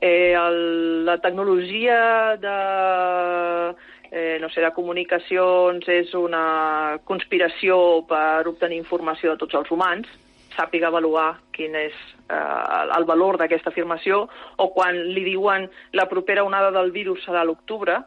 eh, 0.01 0.33
el, 0.33 1.05
la 1.05 1.17
tecnologia 1.19 2.37
de, 2.37 3.75
eh, 4.11 4.37
no 4.41 4.49
sé, 4.49 4.61
de 4.61 4.71
comunicacions 4.75 5.87
és 5.91 6.13
una 6.17 6.99
conspiració 7.05 8.05
per 8.09 8.47
obtenir 8.47 8.79
informació 8.81 9.33
de 9.33 9.41
tots 9.41 9.57
els 9.59 9.71
humans, 9.71 10.07
sàpiga 10.55 10.87
avaluar 10.87 11.35
quin 11.55 11.75
és 11.75 11.95
eh, 12.29 12.87
el 12.97 13.07
valor 13.07 13.39
d'aquesta 13.41 13.71
afirmació, 13.73 14.25
o 14.57 14.69
quan 14.75 14.99
li 15.15 15.25
diuen 15.27 15.69
la 15.93 16.07
propera 16.11 16.45
onada 16.47 16.71
del 16.75 16.91
virus 16.95 17.25
serà 17.27 17.43
l'octubre, 17.43 18.01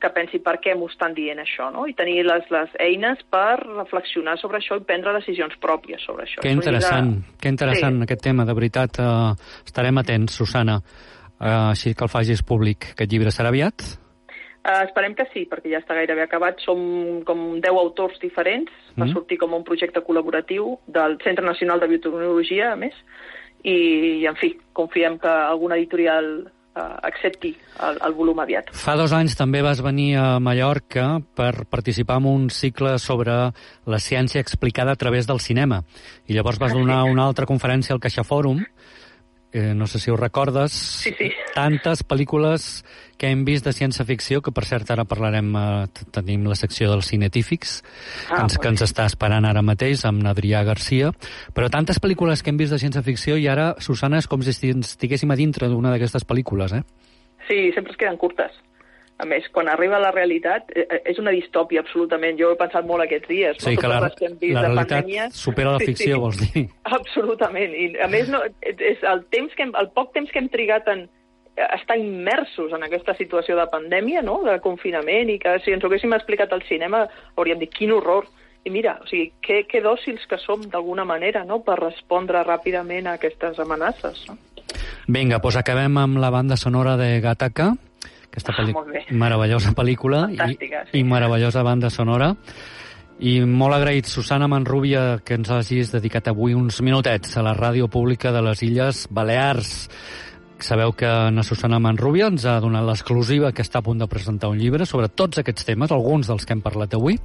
que 0.00 0.10
pensi 0.14 0.40
per 0.44 0.56
què 0.62 0.74
m'ho 0.78 0.88
estan 0.90 1.14
dient 1.16 1.40
això, 1.42 1.68
no? 1.74 1.86
I 1.90 1.94
tenir 1.98 2.22
les, 2.26 2.48
les 2.54 2.74
eines 2.82 3.22
per 3.32 3.58
reflexionar 3.60 4.36
sobre 4.40 4.60
això 4.60 4.78
i 4.78 4.84
prendre 4.86 5.14
decisions 5.18 5.56
pròpies 5.62 6.04
sobre 6.06 6.26
això. 6.26 6.42
Que 6.44 6.52
interessant, 6.54 7.14
llibre... 7.14 7.38
que 7.42 7.52
interessant 7.54 8.00
sí. 8.00 8.08
aquest 8.08 8.26
tema, 8.28 8.46
de 8.48 8.56
veritat. 8.58 9.00
Uh, 9.02 9.62
estarem 9.66 10.02
atents, 10.02 10.36
Susana. 10.38 10.78
Uh, 11.38 11.70
així 11.70 11.94
que 11.94 12.06
el 12.06 12.12
facis 12.12 12.44
públic. 12.46 12.92
Aquest 12.94 13.14
llibre 13.14 13.34
serà 13.34 13.52
aviat? 13.52 13.86
Uh, 14.58 14.82
esperem 14.84 15.14
que 15.18 15.26
sí, 15.32 15.44
perquè 15.50 15.70
ja 15.72 15.80
està 15.82 15.96
gairebé 15.98 16.26
acabat. 16.26 16.62
Som 16.66 17.24
com 17.26 17.48
10 17.62 17.80
autors 17.82 18.20
diferents. 18.22 18.70
Mm. 18.94 19.02
Va 19.02 19.10
sortir 19.14 19.40
com 19.42 19.56
un 19.58 19.66
projecte 19.66 20.02
col·laboratiu 20.06 20.76
del 20.86 21.18
Centre 21.24 21.46
Nacional 21.46 21.82
de 21.82 21.90
Biotecnologia, 21.90 22.72
a 22.74 22.78
més, 22.78 22.94
i, 23.64 24.22
i 24.22 24.26
en 24.30 24.38
fi, 24.38 24.52
confiem 24.76 25.18
que 25.18 25.30
alguna 25.30 25.78
editorial 25.78 26.48
accepti 26.78 27.52
el, 27.84 27.98
el 28.06 28.14
volum 28.16 28.40
aviat. 28.42 28.70
Fa 28.76 28.96
dos 28.98 29.14
anys 29.16 29.36
també 29.38 29.62
vas 29.64 29.82
venir 29.84 30.12
a 30.20 30.26
Mallorca 30.42 31.18
per 31.38 31.64
participar 31.70 32.18
en 32.22 32.28
un 32.30 32.46
cicle 32.54 32.96
sobre 33.02 33.36
la 33.86 34.00
ciència 34.02 34.42
explicada 34.44 34.94
a 34.94 35.00
través 35.00 35.26
del 35.26 35.40
cinema. 35.40 35.82
I 36.26 36.38
llavors 36.38 36.60
vas 36.62 36.76
donar 36.76 37.04
una 37.10 37.26
altra 37.26 37.46
conferència 37.46 37.94
al 37.94 38.02
Caixa 38.02 38.26
Fòrum 38.26 38.64
eh, 39.52 39.74
no 39.74 39.86
sé 39.86 39.98
si 39.98 40.10
ho 40.10 40.16
recordes, 40.16 40.72
sí, 40.72 41.12
sí. 41.16 41.30
tantes 41.54 42.04
pel·lícules 42.04 42.84
que 43.18 43.30
hem 43.32 43.42
vist 43.46 43.66
de 43.66 43.72
ciència-ficció, 43.74 44.42
que 44.44 44.52
per 44.54 44.64
cert 44.68 44.90
ara 44.94 45.06
parlarem, 45.08 45.50
eh, 45.56 46.04
tenim 46.14 46.46
la 46.46 46.58
secció 46.58 46.90
dels 46.92 47.08
cinetífics, 47.10 47.80
ah, 48.28 48.36
que, 48.36 48.42
ens, 48.42 48.58
que 48.58 48.72
ens 48.74 48.84
està 48.86 49.08
esperant 49.08 49.48
ara 49.48 49.64
mateix 49.64 50.04
amb 50.08 50.26
Adrià 50.28 50.62
Garcia, 50.68 51.12
però 51.56 51.70
tantes 51.72 52.00
pel·lícules 52.02 52.42
que 52.42 52.52
hem 52.52 52.60
vist 52.60 52.76
de 52.76 52.80
ciència-ficció 52.82 53.36
i 53.40 53.48
ara, 53.48 53.74
Susana, 53.80 54.20
és 54.22 54.30
com 54.30 54.44
si 54.44 54.54
estiguéssim 54.54 55.30
a 55.32 55.38
dintre 55.38 55.68
d'una 55.72 55.94
d'aquestes 55.94 56.28
pel·lícules, 56.28 56.76
eh? 56.78 56.84
Sí, 57.48 57.70
sempre 57.74 57.92
es 57.92 57.98
queden 57.98 58.18
curtes. 58.20 58.52
A 59.18 59.26
més, 59.26 59.48
quan 59.50 59.66
arriba 59.66 59.98
la 59.98 60.12
realitat, 60.14 60.70
eh, 60.70 60.84
eh, 60.86 61.00
és 61.10 61.18
una 61.18 61.32
distòpia, 61.34 61.82
absolutament. 61.82 62.36
Jo 62.38 62.52
he 62.54 62.58
pensat 62.60 62.86
molt 62.86 63.02
aquests 63.02 63.26
dies. 63.26 63.56
Sí, 63.58 63.74
no? 63.74 63.80
que 63.80 63.88
la, 63.90 63.98
que 64.14 64.28
que 64.30 64.52
la 64.54 64.62
realitat 64.62 64.92
pandèmies... 64.94 65.34
supera 65.34 65.72
la 65.74 65.82
ficció, 65.82 65.96
sí, 65.96 66.12
sí. 66.12 66.20
vols 66.22 66.42
dir? 66.44 66.64
Absolutament. 66.98 67.74
I, 67.74 67.88
a 68.04 68.08
més, 68.12 68.30
no, 68.30 68.44
és 68.62 69.02
el, 69.02 69.24
temps 69.34 69.54
que 69.58 69.66
hem, 69.66 69.74
el 69.80 69.90
poc 69.96 70.12
temps 70.14 70.30
que 70.30 70.38
hem 70.38 70.50
trigat 70.52 70.86
en 70.94 71.08
estar 71.58 71.98
immersos 71.98 72.72
en 72.72 72.84
aquesta 72.86 73.14
situació 73.18 73.56
de 73.58 73.66
pandèmia, 73.70 74.22
no? 74.22 74.40
de 74.46 74.58
confinament, 74.62 75.30
i 75.32 75.38
que 75.42 75.56
si 75.64 75.74
ens 75.74 75.82
ho 75.82 75.90
haguéssim 75.90 76.14
explicat 76.14 76.52
al 76.54 76.62
cinema 76.68 77.06
hauríem 77.36 77.58
dit 77.62 77.74
quin 77.74 77.94
horror. 77.96 78.28
I 78.66 78.70
mira, 78.74 78.98
o 79.02 79.06
sigui, 79.08 79.32
que, 79.42 79.62
que 79.70 79.82
dòcils 79.82 80.26
que 80.28 80.38
som 80.42 80.62
d'alguna 80.70 81.06
manera 81.08 81.44
no? 81.48 81.60
per 81.64 81.78
respondre 81.80 82.42
ràpidament 82.46 83.08
a 83.08 83.16
aquestes 83.18 83.58
amenaces. 83.62 84.26
No? 84.28 84.38
Vinga, 85.08 85.38
doncs 85.42 85.56
acabem 85.56 85.98
amb 85.98 86.18
la 86.20 86.30
banda 86.30 86.58
sonora 86.60 86.96
de 87.00 87.16
Gataka, 87.24 87.72
aquesta 88.38 88.54
pel·li... 88.56 88.74
ah, 88.74 89.04
meravellosa 89.10 89.74
pel·lícula 89.76 90.26
i, 90.32 90.38
sí. 90.38 90.72
i 91.00 91.04
meravellosa 91.04 91.64
banda 91.66 91.90
sonora. 91.90 92.32
I 93.18 93.40
molt 93.42 93.74
agraït, 93.74 94.06
Susana 94.06 94.46
Manrúbia, 94.46 95.18
que 95.26 95.34
ens 95.34 95.50
hagis 95.50 95.90
dedicat 95.90 96.30
avui 96.30 96.54
uns 96.54 96.78
minutets 96.86 97.34
a 97.36 97.42
la 97.42 97.56
ràdio 97.56 97.88
pública 97.90 98.30
de 98.30 98.42
les 98.46 98.62
Illes 98.62 99.06
Balears. 99.10 99.88
Sabeu 100.62 100.92
que 100.98 101.08
na 101.34 101.42
Susana 101.46 101.78
Manrúbia 101.82 102.28
ens 102.30 102.44
ha 102.46 102.56
donat 102.62 102.86
l'exclusiva 102.86 103.50
que 103.54 103.62
està 103.62 103.78
a 103.82 103.86
punt 103.86 103.98
de 103.98 104.08
presentar 104.10 104.50
un 104.50 104.58
llibre 104.58 104.86
sobre 104.86 105.10
tots 105.10 105.42
aquests 105.42 105.66
temes, 105.66 105.90
alguns 105.94 106.30
dels 106.30 106.46
que 106.46 106.54
hem 106.54 106.62
parlat 106.62 106.94
avui, 106.94 107.18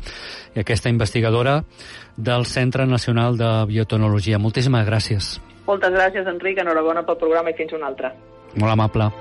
i 0.53 0.61
aquesta 0.61 0.89
investigadora 0.89 1.59
del 2.17 2.45
Centre 2.49 2.85
Nacional 2.89 3.37
de 3.37 3.51
Biotonologia. 3.69 4.41
Moltíssimes 4.41 4.85
gràcies. 4.89 5.35
Moltes 5.69 5.93
gràcies, 5.93 6.25
Enric. 6.29 6.61
Enhorabona 6.61 7.05
pel 7.05 7.21
programa 7.21 7.53
i 7.53 7.57
fins 7.57 7.77
un 7.77 7.85
altre. 7.85 8.13
Molt 8.57 8.73
amable. 8.73 9.11